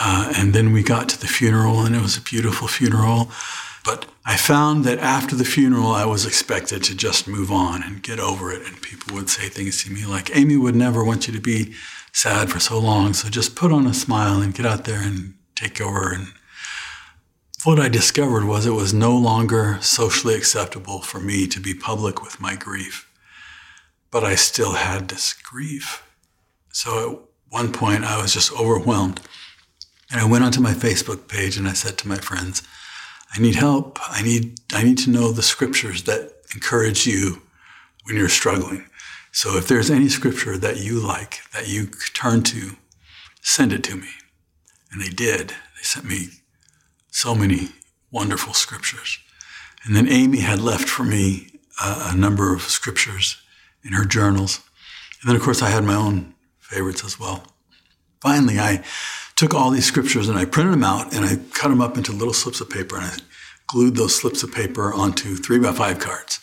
Uh, 0.00 0.32
and 0.36 0.54
then 0.54 0.72
we 0.72 0.82
got 0.82 1.08
to 1.08 1.20
the 1.20 1.26
funeral, 1.26 1.86
and 1.86 1.94
it 1.94 2.02
was 2.02 2.16
a 2.16 2.22
beautiful 2.22 2.66
funeral. 2.66 3.30
But 3.84 4.06
I 4.24 4.36
found 4.36 4.84
that 4.84 4.98
after 4.98 5.36
the 5.36 5.44
funeral, 5.44 5.88
I 5.88 6.04
was 6.04 6.26
expected 6.26 6.82
to 6.84 6.96
just 6.96 7.28
move 7.28 7.50
on 7.52 7.82
and 7.82 8.02
get 8.02 8.18
over 8.18 8.52
it. 8.52 8.66
And 8.66 8.80
people 8.80 9.14
would 9.14 9.28
say 9.28 9.48
things 9.48 9.84
to 9.84 9.92
me 9.92 10.04
like, 10.04 10.34
Amy 10.36 10.56
would 10.56 10.76
never 10.76 11.04
want 11.04 11.26
you 11.26 11.34
to 11.34 11.40
be 11.40 11.74
sad 12.12 12.50
for 12.50 12.60
so 12.60 12.78
long. 12.78 13.12
So 13.12 13.28
just 13.28 13.56
put 13.56 13.72
on 13.72 13.86
a 13.86 13.94
smile 13.94 14.40
and 14.40 14.54
get 14.54 14.66
out 14.66 14.84
there 14.84 15.00
and 15.02 15.34
take 15.62 15.80
over. 15.80 16.12
And 16.12 16.28
what 17.64 17.78
I 17.78 17.88
discovered 17.88 18.44
was 18.44 18.66
it 18.66 18.70
was 18.70 18.92
no 18.92 19.16
longer 19.16 19.78
socially 19.80 20.34
acceptable 20.34 21.00
for 21.00 21.20
me 21.20 21.46
to 21.46 21.60
be 21.60 21.74
public 21.74 22.22
with 22.22 22.40
my 22.40 22.56
grief. 22.56 23.08
But 24.10 24.24
I 24.24 24.34
still 24.34 24.72
had 24.72 25.08
this 25.08 25.32
grief. 25.32 26.02
So 26.72 27.12
at 27.12 27.18
one 27.50 27.72
point, 27.72 28.04
I 28.04 28.20
was 28.20 28.34
just 28.34 28.52
overwhelmed. 28.52 29.20
And 30.10 30.20
I 30.20 30.28
went 30.28 30.44
onto 30.44 30.60
my 30.60 30.74
Facebook 30.74 31.28
page 31.28 31.56
and 31.56 31.68
I 31.68 31.72
said 31.72 31.96
to 31.98 32.08
my 32.08 32.16
friends, 32.16 32.62
I 33.34 33.40
need 33.40 33.54
help. 33.54 33.98
I 34.10 34.22
need, 34.22 34.60
I 34.74 34.82
need 34.82 34.98
to 34.98 35.10
know 35.10 35.32
the 35.32 35.42
scriptures 35.42 36.02
that 36.02 36.32
encourage 36.54 37.06
you 37.06 37.40
when 38.04 38.16
you're 38.16 38.28
struggling. 38.28 38.86
So 39.30 39.56
if 39.56 39.68
there's 39.68 39.90
any 39.90 40.08
scripture 40.10 40.58
that 40.58 40.78
you 40.78 41.00
like, 41.00 41.40
that 41.52 41.68
you 41.68 41.86
turn 42.12 42.42
to, 42.42 42.72
send 43.40 43.72
it 43.72 43.82
to 43.84 43.96
me. 43.96 44.08
And 44.92 45.00
they 45.00 45.08
did. 45.08 45.48
They 45.48 45.82
sent 45.82 46.06
me 46.06 46.28
so 47.10 47.34
many 47.34 47.68
wonderful 48.10 48.52
scriptures. 48.52 49.18
And 49.84 49.96
then 49.96 50.08
Amy 50.08 50.40
had 50.40 50.60
left 50.60 50.88
for 50.88 51.02
me 51.04 51.48
a, 51.82 52.10
a 52.12 52.16
number 52.16 52.54
of 52.54 52.62
scriptures 52.62 53.40
in 53.84 53.92
her 53.92 54.04
journals. 54.04 54.60
And 55.20 55.28
then, 55.28 55.36
of 55.36 55.42
course, 55.42 55.62
I 55.62 55.70
had 55.70 55.84
my 55.84 55.94
own 55.94 56.34
favorites 56.60 57.04
as 57.04 57.18
well. 57.18 57.44
Finally, 58.20 58.58
I 58.60 58.84
took 59.34 59.54
all 59.54 59.70
these 59.70 59.86
scriptures 59.86 60.28
and 60.28 60.38
I 60.38 60.44
printed 60.44 60.74
them 60.74 60.84
out 60.84 61.12
and 61.14 61.24
I 61.24 61.36
cut 61.52 61.68
them 61.68 61.80
up 61.80 61.96
into 61.96 62.12
little 62.12 62.34
slips 62.34 62.60
of 62.60 62.70
paper 62.70 62.96
and 62.96 63.06
I 63.06 63.16
glued 63.66 63.96
those 63.96 64.14
slips 64.14 64.42
of 64.42 64.52
paper 64.52 64.92
onto 64.92 65.34
three 65.34 65.58
by 65.58 65.72
five 65.72 65.98
cards. 65.98 66.40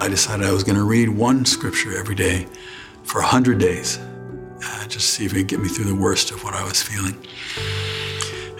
I 0.00 0.08
decided 0.08 0.46
I 0.46 0.52
was 0.52 0.64
going 0.64 0.78
to 0.78 0.84
read 0.84 1.10
one 1.10 1.44
scripture 1.44 1.96
every 1.96 2.14
day 2.14 2.46
for 3.04 3.20
100 3.20 3.58
days, 3.58 3.98
uh, 4.64 4.86
just 4.86 5.10
see 5.10 5.24
if 5.24 5.32
it 5.32 5.36
could 5.36 5.48
get 5.48 5.60
me 5.60 5.68
through 5.68 5.86
the 5.86 5.94
worst 5.94 6.30
of 6.30 6.44
what 6.44 6.54
I 6.54 6.64
was 6.64 6.82
feeling. 6.82 7.16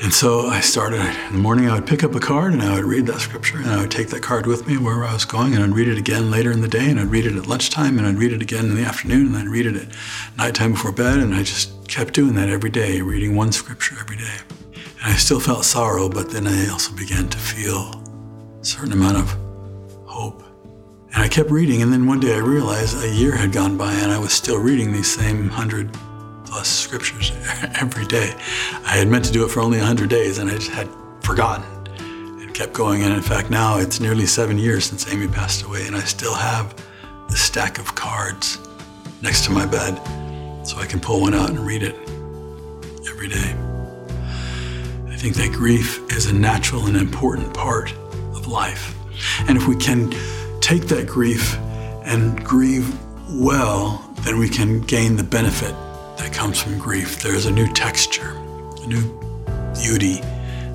And 0.02 0.12
so 0.12 0.48
I 0.48 0.58
started 0.60 1.00
in 1.00 1.32
the 1.32 1.38
morning, 1.38 1.70
I 1.70 1.74
would 1.74 1.86
pick 1.86 2.02
up 2.02 2.16
a 2.16 2.20
card 2.20 2.52
and 2.52 2.60
I 2.60 2.74
would 2.74 2.84
read 2.84 3.06
that 3.06 3.20
scripture 3.20 3.58
and 3.58 3.68
I 3.68 3.80
would 3.82 3.90
take 3.92 4.08
that 4.08 4.20
card 4.20 4.46
with 4.46 4.66
me 4.66 4.76
wherever 4.76 5.04
I 5.04 5.12
was 5.12 5.24
going 5.24 5.54
and 5.54 5.62
I'd 5.62 5.70
read 5.70 5.86
it 5.86 5.96
again 5.96 6.28
later 6.28 6.50
in 6.50 6.60
the 6.60 6.66
day 6.66 6.90
and 6.90 6.98
I'd 6.98 7.06
read 7.06 7.24
it 7.24 7.36
at 7.36 7.46
lunchtime 7.46 7.98
and 7.98 8.06
I'd 8.06 8.18
read 8.18 8.32
it 8.32 8.42
again 8.42 8.64
in 8.64 8.74
the 8.74 8.82
afternoon 8.82 9.28
and 9.28 9.36
I'd 9.36 9.46
read 9.46 9.64
it 9.64 9.76
at 9.76 9.88
nighttime 10.36 10.72
before 10.72 10.90
bed 10.90 11.18
and 11.18 11.32
I 11.32 11.44
just 11.44 11.86
kept 11.86 12.14
doing 12.14 12.34
that 12.34 12.48
every 12.48 12.70
day, 12.70 13.00
reading 13.00 13.36
one 13.36 13.52
scripture 13.52 13.94
every 14.00 14.16
day. 14.16 14.38
And 15.04 15.12
I 15.12 15.16
still 15.16 15.38
felt 15.38 15.64
sorrow, 15.64 16.08
but 16.08 16.30
then 16.30 16.48
I 16.48 16.68
also 16.68 16.92
began 16.96 17.28
to 17.28 17.38
feel 17.38 18.02
a 18.60 18.64
certain 18.64 18.92
amount 18.92 19.18
of 19.18 19.36
hope. 20.04 20.42
And 21.14 21.22
I 21.22 21.28
kept 21.28 21.50
reading 21.50 21.82
and 21.82 21.92
then 21.92 22.06
one 22.06 22.20
day 22.20 22.34
I 22.34 22.38
realized 22.38 22.96
a 23.02 23.08
year 23.08 23.36
had 23.36 23.52
gone 23.52 23.76
by 23.76 23.92
and 23.92 24.10
I 24.10 24.18
was 24.18 24.32
still 24.32 24.58
reading 24.58 24.92
these 24.92 25.14
same 25.14 25.48
hundred 25.48 25.92
plus 26.44 26.68
scriptures 26.68 27.32
every 27.80 28.06
day. 28.06 28.34
I 28.84 28.96
had 28.96 29.08
meant 29.08 29.24
to 29.26 29.32
do 29.32 29.44
it 29.44 29.50
for 29.50 29.60
only 29.60 29.78
100 29.78 30.08
days 30.08 30.38
and 30.38 30.50
I 30.50 30.54
just 30.54 30.70
had 30.70 30.88
forgotten 31.20 31.64
and 32.40 32.52
kept 32.54 32.72
going. 32.72 33.02
And 33.02 33.12
in 33.12 33.22
fact, 33.22 33.50
now 33.50 33.78
it's 33.78 34.00
nearly 34.00 34.26
seven 34.26 34.58
years 34.58 34.84
since 34.84 35.10
Amy 35.12 35.28
passed 35.28 35.62
away, 35.62 35.86
and 35.86 35.96
I 35.96 36.00
still 36.00 36.34
have 36.34 36.74
the 37.28 37.36
stack 37.36 37.78
of 37.78 37.94
cards 37.94 38.58
next 39.22 39.44
to 39.46 39.50
my 39.50 39.64
bed 39.64 39.96
so 40.66 40.78
I 40.78 40.86
can 40.86 41.00
pull 41.00 41.22
one 41.22 41.34
out 41.34 41.50
and 41.50 41.60
read 41.60 41.82
it 41.82 41.94
every 43.08 43.28
day. 43.28 43.54
I 45.08 45.16
think 45.16 45.36
that 45.36 45.52
grief 45.52 46.00
is 46.12 46.26
a 46.26 46.34
natural 46.34 46.86
and 46.86 46.96
important 46.96 47.54
part 47.54 47.92
of 48.34 48.46
life. 48.46 48.94
And 49.48 49.56
if 49.56 49.68
we 49.68 49.76
can 49.76 50.12
take 50.62 50.86
that 50.86 51.06
grief 51.06 51.58
and 52.04 52.42
grieve 52.44 52.96
well, 53.28 54.14
then 54.20 54.38
we 54.38 54.48
can 54.48 54.80
gain 54.82 55.16
the 55.16 55.24
benefit 55.24 55.74
that 56.16 56.32
comes 56.32 56.62
from 56.62 56.78
grief. 56.78 57.20
There's 57.20 57.46
a 57.46 57.50
new 57.50 57.70
texture, 57.72 58.30
a 58.36 58.86
new 58.86 59.02
beauty 59.74 60.20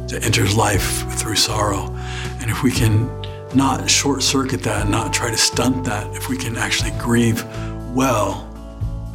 that 0.09 0.19
enters 0.23 0.55
life 0.55 1.09
through 1.13 1.35
sorrow. 1.35 1.87
And 2.41 2.51
if 2.51 2.63
we 2.63 2.71
can 2.71 3.09
not 3.55 3.89
short 3.89 4.21
circuit 4.23 4.61
that, 4.63 4.81
and 4.81 4.91
not 4.91 5.13
try 5.13 5.31
to 5.31 5.37
stunt 5.37 5.85
that, 5.85 6.13
if 6.15 6.27
we 6.27 6.37
can 6.37 6.57
actually 6.57 6.91
grieve 6.99 7.45
well, 7.95 8.43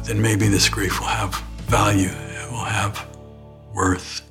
then 0.05 0.21
maybe 0.21 0.47
this 0.47 0.67
grief 0.69 0.99
will 0.99 1.07
have 1.07 1.35
value, 1.67 2.09
it 2.09 2.51
will 2.51 2.65
have 2.65 3.07
worth. 3.73 4.21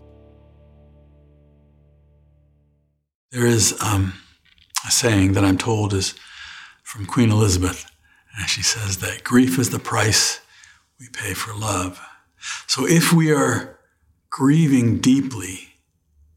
There 3.30 3.46
is 3.46 3.80
um, 3.80 4.12
a 4.86 4.90
saying 4.90 5.32
that 5.34 5.44
I'm 5.44 5.56
told 5.56 5.94
is 5.94 6.14
from 6.92 7.06
Queen 7.06 7.30
Elizabeth, 7.30 7.90
and 8.36 8.46
she 8.50 8.62
says 8.62 8.98
that 8.98 9.24
grief 9.24 9.58
is 9.58 9.70
the 9.70 9.78
price 9.78 10.42
we 11.00 11.08
pay 11.08 11.32
for 11.32 11.54
love. 11.54 11.98
So 12.66 12.86
if 12.86 13.14
we 13.14 13.32
are 13.32 13.78
grieving 14.28 14.98
deeply, 14.98 15.70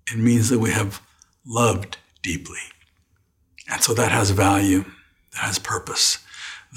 it 0.09 0.17
means 0.17 0.47
that 0.47 0.59
we 0.59 0.71
have 0.71 1.01
loved 1.45 1.97
deeply. 2.23 2.61
And 3.69 3.83
so 3.83 3.93
that 3.95 4.13
has 4.13 4.29
value, 4.29 4.85
that 5.33 5.41
has 5.41 5.59
purpose. 5.59 6.19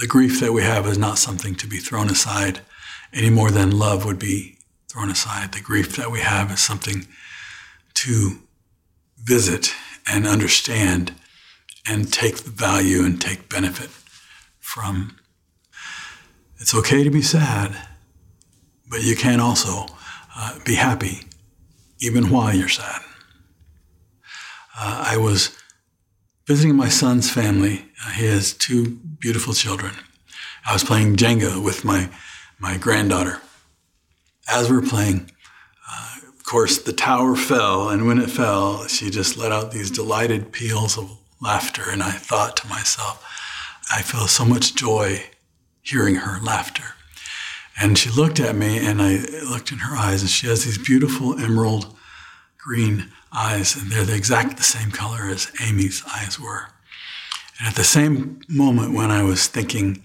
The 0.01 0.09
grief 0.09 0.41
that 0.41 0.53
we 0.53 0.63
have 0.63 0.85
is 0.89 0.99
not 0.99 1.17
something 1.17 1.55
to 1.55 1.69
be 1.69 1.79
thrown 1.79 2.11
aside 2.11 2.63
any 3.13 3.31
more 3.31 3.53
than 3.53 3.79
love 3.79 4.05
would 4.05 4.19
be 4.19 4.59
thrown 4.89 5.09
aside. 5.09 5.53
The 5.53 5.61
grief 5.61 5.95
that 5.95 6.11
we 6.11 6.19
have 6.19 6.51
is 6.51 6.59
something 6.59 7.07
to 7.95 8.41
visit 9.23 9.73
and 10.05 10.27
understand 10.27 11.15
and 11.89 12.13
take 12.13 12.39
value 12.39 13.05
and 13.05 13.21
take 13.21 13.49
benefit 13.49 13.91
from. 14.61 15.17
It's 16.59 16.75
okay 16.75 17.05
to 17.05 17.11
be 17.11 17.23
sad, 17.23 17.77
but 18.91 19.03
you 19.03 19.17
can 19.17 19.41
also 19.41 19.87
uh, 20.37 20.59
be 20.65 20.75
happy 20.75 21.21
even 22.01 22.31
while 22.31 22.55
you're 22.55 22.69
sad. 22.69 23.01
Uh, 24.79 25.05
I 25.07 25.17
was 25.17 25.57
visiting 26.47 26.77
my 26.77 26.89
son's 26.89 27.31
family. 27.31 27.87
Uh, 28.05 28.11
he 28.11 28.27
has 28.27 28.53
two 28.53 28.97
beautiful 29.21 29.55
children. 29.55 29.95
I 30.67 30.73
was 30.73 30.85
playing 30.85 31.17
Jenga 31.17 31.65
with 31.65 31.85
my, 31.85 32.11
my 32.59 32.77
granddaughter. 32.77 33.41
As 34.49 34.71
we 34.71 34.77
were 34.77 34.83
playing, 34.83 35.31
uh, 35.91 36.17
of 36.29 36.45
course, 36.45 36.79
the 36.79 36.93
tower 36.93 37.35
fell, 37.37 37.89
and 37.89 38.07
when 38.07 38.19
it 38.19 38.31
fell, 38.31 38.87
she 38.87 39.11
just 39.11 39.37
let 39.37 39.53
out 39.53 39.73
these 39.73 39.91
delighted 39.91 40.53
peals 40.53 40.97
of 40.97 41.18
laughter. 41.41 41.85
And 41.91 42.03
I 42.03 42.13
thought 42.13 42.57
to 42.59 42.69
myself, 42.69 43.25
I 43.91 44.03
feel 44.03 44.27
so 44.27 44.45
much 44.45 44.75
joy 44.75 45.25
hearing 45.83 46.17
her 46.17 46.41
laughter. 46.41 46.95
And 47.81 47.97
she 47.97 48.11
looked 48.11 48.41
at 48.41 48.57
me, 48.57 48.85
and 48.85 49.01
I 49.01 49.19
looked 49.49 49.71
in 49.71 49.79
her 49.79 49.97
eyes, 49.97 50.23
and 50.23 50.31
she 50.31 50.49
has 50.49 50.65
these 50.65 50.79
beautiful 50.79 51.39
emerald 51.39 51.97
green 52.59 53.13
eyes, 53.33 53.77
and 53.77 53.91
they're 53.91 54.05
the 54.05 54.17
exact 54.17 54.57
the 54.57 54.63
same 54.63 54.91
color 54.91 55.29
as 55.29 55.51
Amy's 55.63 56.03
eyes 56.07 56.41
were. 56.41 56.69
And 57.59 57.69
at 57.69 57.77
the 57.77 57.85
same 57.85 58.41
moment 58.49 58.95
when 58.95 59.11
I 59.11 59.23
was 59.23 59.47
thinking, 59.47 60.03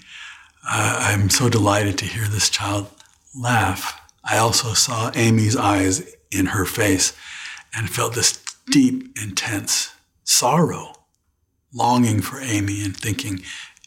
uh, 0.69 0.97
I'm 0.99 1.29
so 1.29 1.49
delighted 1.49 1.97
to 1.99 2.05
hear 2.05 2.27
this 2.27 2.49
child 2.49 2.89
laugh, 3.35 3.99
I 4.23 4.37
also 4.37 4.73
saw 4.73 5.11
Amy's 5.15 5.57
eyes 5.57 6.15
in 6.31 6.47
her 6.47 6.65
face 6.65 7.13
and 7.75 7.89
felt 7.89 8.13
this 8.13 8.43
deep, 8.69 9.17
intense 9.21 9.93
sorrow, 10.23 10.93
longing 11.73 12.21
for 12.21 12.39
Amy 12.39 12.83
and 12.83 12.95
thinking 12.95 13.41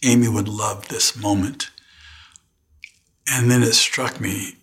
Amy 0.04 0.28
would 0.28 0.48
love 0.48 0.88
this 0.88 1.16
moment. 1.16 1.70
And 3.28 3.50
then 3.50 3.62
it 3.62 3.74
struck 3.74 4.20
me 4.20 4.56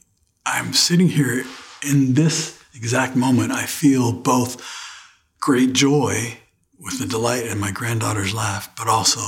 I'm 0.46 0.74
sitting 0.74 1.08
here 1.08 1.46
in 1.88 2.14
this 2.14 2.62
exact 2.76 3.16
moment. 3.16 3.54
I 3.54 3.66
feel 3.66 4.12
both 4.12 4.62
great 5.40 5.74
joy 5.74 6.38
with 6.78 7.00
the 7.00 7.06
delight 7.06 7.46
in 7.46 7.60
my 7.60 7.72
granddaughter's 7.72 8.34
laugh, 8.34 8.70
but 8.76 8.88
also 8.88 9.22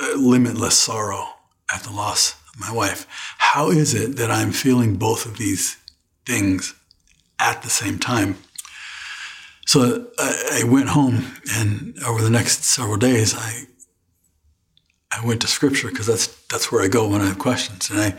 uh, 0.00 0.16
limitless 0.16 0.78
sorrow 0.78 1.26
at 1.72 1.82
the 1.82 1.90
loss 1.90 2.34
of 2.52 2.60
my 2.60 2.70
wife. 2.70 3.06
How 3.38 3.70
is 3.70 3.94
it 3.94 4.16
that 4.16 4.30
I'm 4.30 4.52
feeling 4.52 4.96
both 4.96 5.24
of 5.24 5.38
these 5.38 5.78
things 6.26 6.74
at 7.38 7.62
the 7.62 7.70
same 7.70 7.98
time? 7.98 8.36
So 9.70 10.08
I 10.18 10.64
went 10.64 10.88
home, 10.88 11.26
and 11.52 11.96
over 12.04 12.22
the 12.22 12.28
next 12.28 12.64
several 12.64 12.96
days, 12.96 13.36
I 13.36 13.68
I 15.16 15.24
went 15.24 15.40
to 15.42 15.46
Scripture 15.46 15.90
because 15.90 16.08
that's 16.08 16.26
that's 16.46 16.72
where 16.72 16.82
I 16.82 16.88
go 16.88 17.06
when 17.06 17.20
I 17.20 17.26
have 17.26 17.38
questions, 17.38 17.88
and 17.88 18.00
I 18.00 18.16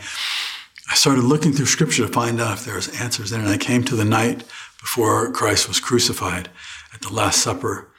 I 0.90 0.94
started 0.94 1.24
looking 1.24 1.52
through 1.52 1.66
Scripture 1.66 2.06
to 2.06 2.12
find 2.12 2.40
out 2.40 2.56
if 2.56 2.64
there 2.64 2.76
was 2.76 2.88
answers 2.98 3.32
in 3.32 3.40
it. 3.40 3.44
And 3.44 3.52
I 3.52 3.58
came 3.58 3.84
to 3.84 3.94
the 3.94 4.06
night 4.06 4.44
before 4.80 5.30
Christ 5.30 5.68
was 5.68 5.78
crucified 5.78 6.48
at 6.94 7.02
the 7.02 7.12
Last 7.12 7.42
Supper, 7.42 7.92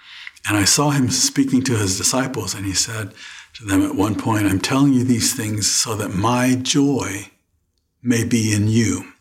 and 0.48 0.58
I 0.58 0.66
saw 0.66 0.90
him 0.90 1.12
speaking 1.12 1.62
to 1.66 1.78
his 1.78 1.96
disciples, 1.96 2.56
and 2.56 2.66
he 2.66 2.74
said 2.74 3.14
to 3.54 3.64
them 3.64 3.84
at 3.84 3.94
one 3.94 4.16
point, 4.16 4.48
"I'm 4.48 4.62
telling 4.62 4.94
you 4.94 5.04
these 5.04 5.36
things 5.36 5.70
so 5.70 5.96
that 5.98 6.16
my 6.16 6.56
joy 6.56 7.30
may 8.02 8.24
be 8.24 8.52
in 8.52 8.68
you." 8.68 9.14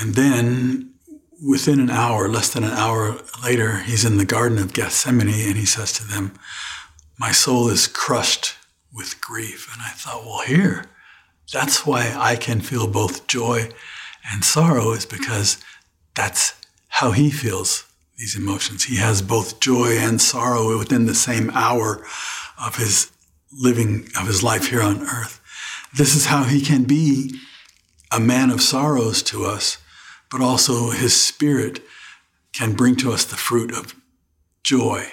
And 0.00 0.16
then 0.16 0.95
within 1.44 1.80
an 1.80 1.90
hour, 1.90 2.28
less 2.28 2.52
than 2.52 2.64
an 2.64 2.72
hour 2.72 3.20
later, 3.42 3.80
he's 3.80 4.04
in 4.04 4.16
the 4.16 4.24
Garden 4.24 4.58
of 4.58 4.72
Gethsemane 4.72 5.28
and 5.28 5.56
he 5.56 5.66
says 5.66 5.92
to 5.94 6.06
them, 6.06 6.32
my 7.18 7.32
soul 7.32 7.68
is 7.68 7.86
crushed 7.86 8.54
with 8.92 9.20
grief. 9.20 9.68
And 9.72 9.82
I 9.82 9.90
thought, 9.90 10.24
well, 10.24 10.42
here, 10.42 10.84
that's 11.52 11.86
why 11.86 12.14
I 12.16 12.36
can 12.36 12.60
feel 12.60 12.86
both 12.86 13.26
joy 13.26 13.68
and 14.30 14.44
sorrow, 14.44 14.92
is 14.92 15.06
because 15.06 15.58
that's 16.14 16.54
how 16.88 17.12
he 17.12 17.30
feels 17.30 17.84
these 18.16 18.36
emotions. 18.36 18.84
He 18.84 18.96
has 18.96 19.22
both 19.22 19.60
joy 19.60 19.96
and 19.98 20.20
sorrow 20.20 20.78
within 20.78 21.06
the 21.06 21.14
same 21.14 21.50
hour 21.50 22.04
of 22.58 22.76
his 22.76 23.12
living, 23.52 24.08
of 24.18 24.26
his 24.26 24.42
life 24.42 24.68
here 24.68 24.82
on 24.82 25.02
earth. 25.02 25.40
This 25.96 26.14
is 26.14 26.26
how 26.26 26.44
he 26.44 26.60
can 26.60 26.84
be 26.84 27.38
a 28.10 28.20
man 28.20 28.50
of 28.50 28.62
sorrows 28.62 29.22
to 29.24 29.44
us, 29.44 29.78
but 30.30 30.40
also 30.40 30.90
his 30.90 31.18
spirit 31.20 31.80
can 32.52 32.72
bring 32.72 32.96
to 32.96 33.12
us 33.12 33.24
the 33.24 33.36
fruit 33.36 33.72
of 33.72 33.94
joy. 34.62 35.06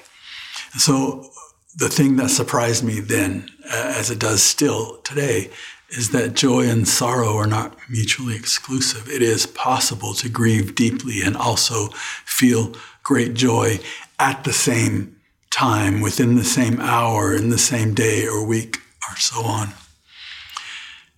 So 0.77 1.29
the 1.75 1.89
thing 1.89 2.15
that 2.17 2.29
surprised 2.29 2.83
me 2.83 2.99
then, 2.99 3.49
as 3.69 4.09
it 4.09 4.19
does 4.19 4.41
still 4.41 4.97
today, 5.03 5.49
is 5.89 6.09
that 6.09 6.33
joy 6.33 6.67
and 6.67 6.87
sorrow 6.87 7.35
are 7.37 7.47
not 7.47 7.77
mutually 7.89 8.35
exclusive. 8.35 9.07
It 9.09 9.21
is 9.21 9.45
possible 9.45 10.13
to 10.15 10.29
grieve 10.29 10.73
deeply 10.73 11.21
and 11.21 11.37
also 11.37 11.89
feel 12.25 12.73
great 13.03 13.33
joy 13.35 13.79
at 14.17 14.43
the 14.43 14.53
same 14.53 15.17
time, 15.51 16.01
within 16.01 16.35
the 16.35 16.43
same 16.43 16.79
hour, 16.79 17.35
in 17.35 17.49
the 17.49 17.59
same 17.59 17.93
day 17.93 18.25
or 18.25 18.43
week, 18.43 18.77
or 19.09 19.15
so 19.17 19.43
on. 19.43 19.73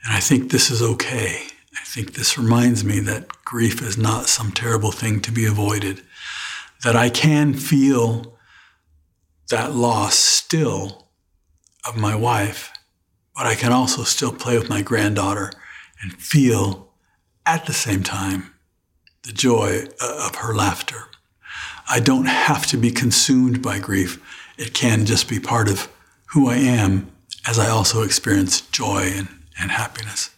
And 0.04 0.14
I 0.14 0.20
think 0.20 0.52
this 0.52 0.70
is 0.70 0.82
okay. 0.82 1.48
I 1.96 2.00
think 2.00 2.16
this 2.16 2.38
reminds 2.38 2.84
me 2.84 3.00
that 3.00 3.46
grief 3.46 3.82
is 3.82 3.98
not 3.98 4.28
some 4.28 4.52
terrible 4.52 4.92
thing 4.92 5.22
to 5.22 5.32
be 5.32 5.46
avoided, 5.46 6.02
that 6.84 6.94
I 6.94 7.10
can 7.10 7.54
feel 7.54 8.38
that 9.50 9.74
loss 9.74 10.16
still 10.16 11.08
of 11.88 11.96
my 11.96 12.14
wife, 12.14 12.74
but 13.34 13.46
I 13.46 13.56
can 13.56 13.72
also 13.72 14.04
still 14.04 14.34
play 14.34 14.58
with 14.58 14.68
my 14.68 14.82
granddaughter 14.82 15.54
and 16.02 16.12
feel 16.22 16.92
at 17.46 17.66
the 17.66 17.72
same 17.72 18.04
time 18.04 18.54
the 19.24 19.32
joy 19.32 19.86
uh, 20.02 20.28
of 20.28 20.36
her 20.36 20.54
laughter. 20.54 21.06
I 21.90 22.02
don't 22.02 22.26
have 22.26 22.68
to 22.68 22.78
be 22.78 22.92
consumed 22.92 23.62
by 23.62 23.80
grief. 23.80 24.22
It 24.58 24.74
can 24.74 25.06
just 25.06 25.30
be 25.30 25.40
part 25.40 25.70
of 25.70 25.88
who 26.34 26.50
I 26.50 26.58
am 26.58 27.10
as 27.48 27.58
I 27.58 27.70
also 27.70 28.02
experience 28.02 28.60
joy 28.60 29.14
and, 29.16 29.30
and 29.58 29.72
happiness. 29.72 30.35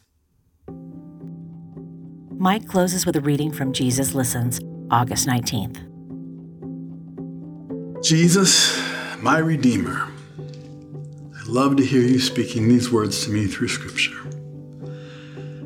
Mike 2.39 2.67
closes 2.67 3.03
with 3.03 3.15
a 3.15 3.21
reading 3.21 3.51
from 3.51 3.73
Jesus 3.73 4.13
Listens, 4.13 4.59
August 4.91 5.27
19th. 5.27 5.81
Jesus, 8.03 8.79
my 9.23 9.39
Redeemer, 9.39 10.07
I 11.35 11.41
love 11.47 11.77
to 11.77 11.83
hear 11.83 12.01
you 12.01 12.19
speaking 12.19 12.67
these 12.67 12.91
words 12.91 13.25
to 13.25 13.31
me 13.31 13.47
through 13.47 13.69
Scripture. 13.69 14.19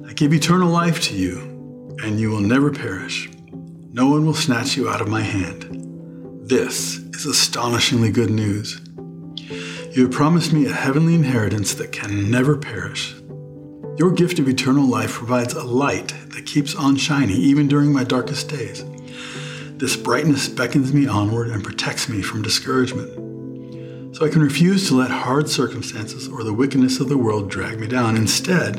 I 0.07 0.13
give 0.13 0.33
eternal 0.33 0.69
life 0.69 1.01
to 1.09 1.13
you, 1.13 1.97
and 2.05 2.17
you 2.17 2.29
will 2.29 2.39
never 2.39 2.71
perish. 2.71 3.29
No 3.91 4.09
one 4.09 4.25
will 4.25 4.33
snatch 4.33 4.77
you 4.77 4.87
out 4.87 5.01
of 5.01 5.09
my 5.09 5.21
hand. 5.21 5.67
This 6.47 6.99
is 6.99 7.25
astonishingly 7.25 8.11
good 8.11 8.29
news. 8.29 8.79
You 9.91 10.03
have 10.03 10.11
promised 10.11 10.53
me 10.53 10.67
a 10.67 10.73
heavenly 10.73 11.15
inheritance 11.15 11.73
that 11.73 11.91
can 11.91 12.31
never 12.31 12.55
perish. 12.55 13.13
Your 13.97 14.11
gift 14.11 14.39
of 14.39 14.47
eternal 14.47 14.87
life 14.87 15.11
provides 15.11 15.53
a 15.53 15.63
light 15.63 16.13
that 16.29 16.45
keeps 16.45 16.75
on 16.75 16.95
shining 16.95 17.35
even 17.35 17.67
during 17.67 17.91
my 17.91 18.05
darkest 18.05 18.47
days. 18.47 18.85
This 19.77 19.97
brightness 19.97 20.47
beckons 20.47 20.93
me 20.93 21.07
onward 21.07 21.49
and 21.49 21.61
protects 21.63 22.07
me 22.07 22.21
from 22.21 22.41
discouragement. 22.41 24.15
So 24.15 24.25
I 24.25 24.29
can 24.29 24.41
refuse 24.41 24.87
to 24.87 24.95
let 24.95 25.11
hard 25.11 25.49
circumstances 25.49 26.29
or 26.29 26.43
the 26.43 26.53
wickedness 26.53 27.01
of 27.01 27.09
the 27.09 27.17
world 27.17 27.49
drag 27.49 27.79
me 27.79 27.87
down. 27.87 28.15
Instead, 28.15 28.77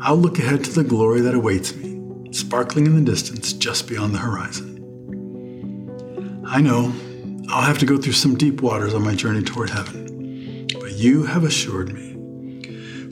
I'll 0.00 0.16
look 0.16 0.38
ahead 0.38 0.64
to 0.64 0.72
the 0.72 0.84
glory 0.84 1.20
that 1.20 1.34
awaits 1.34 1.74
me, 1.76 2.32
sparkling 2.32 2.86
in 2.86 2.96
the 2.96 3.10
distance 3.10 3.52
just 3.52 3.86
beyond 3.88 4.14
the 4.14 4.18
horizon. 4.18 4.72
I 6.46 6.60
know 6.60 6.92
I'll 7.48 7.62
have 7.62 7.78
to 7.78 7.86
go 7.86 7.98
through 7.98 8.12
some 8.14 8.36
deep 8.36 8.62
waters 8.62 8.94
on 8.94 9.04
my 9.04 9.14
journey 9.14 9.42
toward 9.42 9.70
heaven, 9.70 10.66
but 10.80 10.92
you 10.92 11.22
have 11.22 11.44
assured 11.44 11.92
me 11.92 12.13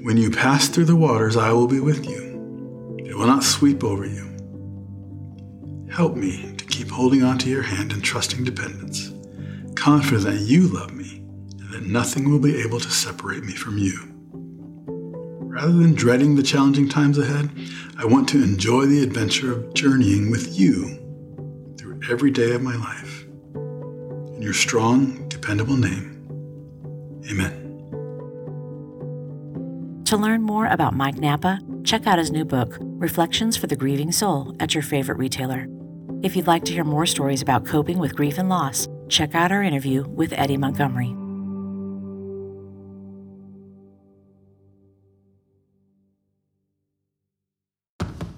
when 0.03 0.17
you 0.17 0.31
pass 0.31 0.69
through 0.69 0.87
the 0.87 0.97
waters, 0.97 1.37
I 1.37 1.53
will 1.53 1.69
be 1.69 1.79
with 1.79 2.09
you. 2.09 2.97
It 3.07 3.17
will 3.17 3.27
not 3.27 3.45
sweep 3.45 3.85
over 3.85 4.05
you. 4.05 4.29
Help 5.93 6.17
me 6.17 6.55
to 6.57 6.65
keep 6.65 6.91
holding 6.91 7.23
on 7.23 7.39
to 7.39 7.49
your 7.49 7.63
hand 7.63 7.93
in 7.93 8.01
trusting 8.01 8.43
dependence, 8.43 9.13
confident 9.77 10.25
that 10.25 10.41
you 10.41 10.67
love 10.67 10.93
me 10.93 11.19
and 11.61 11.73
that 11.73 11.85
nothing 11.85 12.29
will 12.29 12.41
be 12.41 12.61
able 12.63 12.81
to 12.81 12.91
separate 12.91 13.45
me 13.45 13.53
from 13.53 13.79
you. 13.79 14.09
Rather 15.45 15.73
than 15.73 15.95
dreading 15.95 16.35
the 16.35 16.43
challenging 16.43 16.89
times 16.89 17.19
ahead, 17.19 17.51
I 17.97 18.05
want 18.05 18.29
to 18.31 18.43
enjoy 18.43 18.87
the 18.87 19.05
adventure 19.05 19.53
of 19.53 19.73
journeying 19.75 20.33
with 20.33 20.59
you 20.59 20.97
through 21.79 22.01
every 22.11 22.33
day 22.33 22.53
of 22.55 22.63
my 22.63 22.75
life. 22.75 23.25
In 23.55 24.39
your 24.41 24.55
strong, 24.55 25.29
dependable 25.29 25.77
name, 25.77 26.27
amen. 27.31 27.62
To 30.13 30.19
learn 30.19 30.43
more 30.43 30.67
about 30.67 30.95
Mike 30.95 31.17
Nappa, 31.17 31.59
check 31.85 32.07
out 32.07 32.19
his 32.19 32.31
new 32.31 32.45
book, 32.45 32.77
Reflections 32.81 33.57
for 33.57 33.67
the 33.67 33.75
Grieving 33.75 34.13
Soul, 34.13 34.55
at 34.61 34.75
your 34.75 34.83
favorite 34.83 35.17
retailer. 35.17 35.67
If 36.23 36.37
you'd 36.37 36.47
like 36.47 36.67
to 36.67 36.73
hear 36.75 36.85
more 36.85 37.07
stories 37.07 37.41
about 37.41 37.65
coping 37.65 37.99
with 37.99 38.15
grief 38.15 38.37
and 38.37 38.51
loss, 38.51 38.87
check 39.09 39.35
out 39.35 39.51
our 39.51 39.63
interview 39.63 40.07
with 40.07 40.35
Eddie 40.35 40.59
Montgomery. 40.59 41.17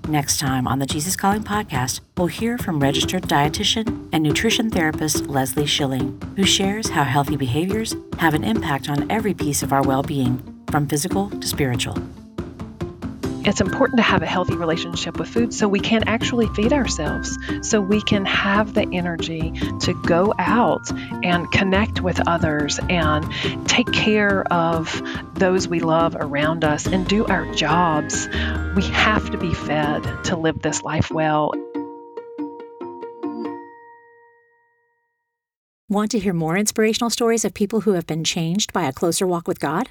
Next 0.07 0.39
time 0.39 0.69
on 0.69 0.79
the 0.79 0.87
Jesus 0.87 1.17
Calling 1.17 1.43
podcast, 1.43 2.03
we'll 2.17 2.29
hear 2.29 2.57
from 2.57 2.79
registered 2.79 3.25
dietitian 3.25 4.09
and 4.13 4.23
nutrition 4.23 4.71
therapist 4.71 5.27
Leslie 5.27 5.67
Schilling, 5.67 6.23
who 6.37 6.45
shares 6.45 6.91
how 6.91 7.03
healthy 7.03 7.35
behaviors 7.35 7.97
have 8.21 8.35
an 8.35 8.45
impact 8.45 8.89
on 8.89 9.11
every 9.11 9.35
piece 9.35 9.65
of 9.65 9.73
our 9.73 9.83
well 9.83 10.05
being 10.05 10.54
from 10.75 10.89
physical 10.89 11.31
to 11.31 11.47
spiritual. 11.47 11.97
It's 13.45 13.61
important 13.61 13.99
to 13.99 14.03
have 14.03 14.23
a 14.23 14.27
healthy 14.27 14.57
relationship 14.57 15.21
with 15.21 15.29
food 15.29 15.55
so 15.55 15.69
we 15.69 15.79
can 15.79 16.09
actually 16.09 16.49
feed 16.49 16.73
ourselves, 16.73 17.39
so 17.63 17.81
we 17.81 18.03
can 18.03 18.25
have 18.25 18.75
the 18.75 18.85
energy 18.93 19.53
to 19.83 19.95
go 20.05 20.35
out 20.37 20.91
and 21.23 21.49
connect 21.53 22.01
with 22.01 22.21
others 22.27 22.81
and 22.91 23.25
take 23.69 23.93
care 23.93 24.43
of 24.53 25.01
those 25.35 25.69
we 25.69 25.79
love 25.79 26.17
around 26.19 26.65
us 26.65 26.89
and 26.89 27.07
do 27.07 27.25
our 27.27 27.55
jobs. 27.55 28.27
We 28.75 28.83
have 28.83 29.31
to 29.31 29.39
be 29.39 29.55
fed 29.55 30.03
to 30.25 30.37
live 30.37 30.61
this 30.61 30.83
life 30.83 31.09
well. 31.09 31.53
Want 35.89 36.11
to 36.11 36.19
hear 36.19 36.33
more 36.33 36.57
inspirational 36.57 37.11
stories 37.11 37.45
of 37.45 37.55
people 37.55 37.83
who 37.83 37.93
have 37.93 38.09
been 38.09 38.25
changed 38.25 38.73
by 38.73 38.89
a 38.89 38.93
closer 38.93 39.25
walk 39.25 39.47
with 39.47 39.61
God? 39.61 39.91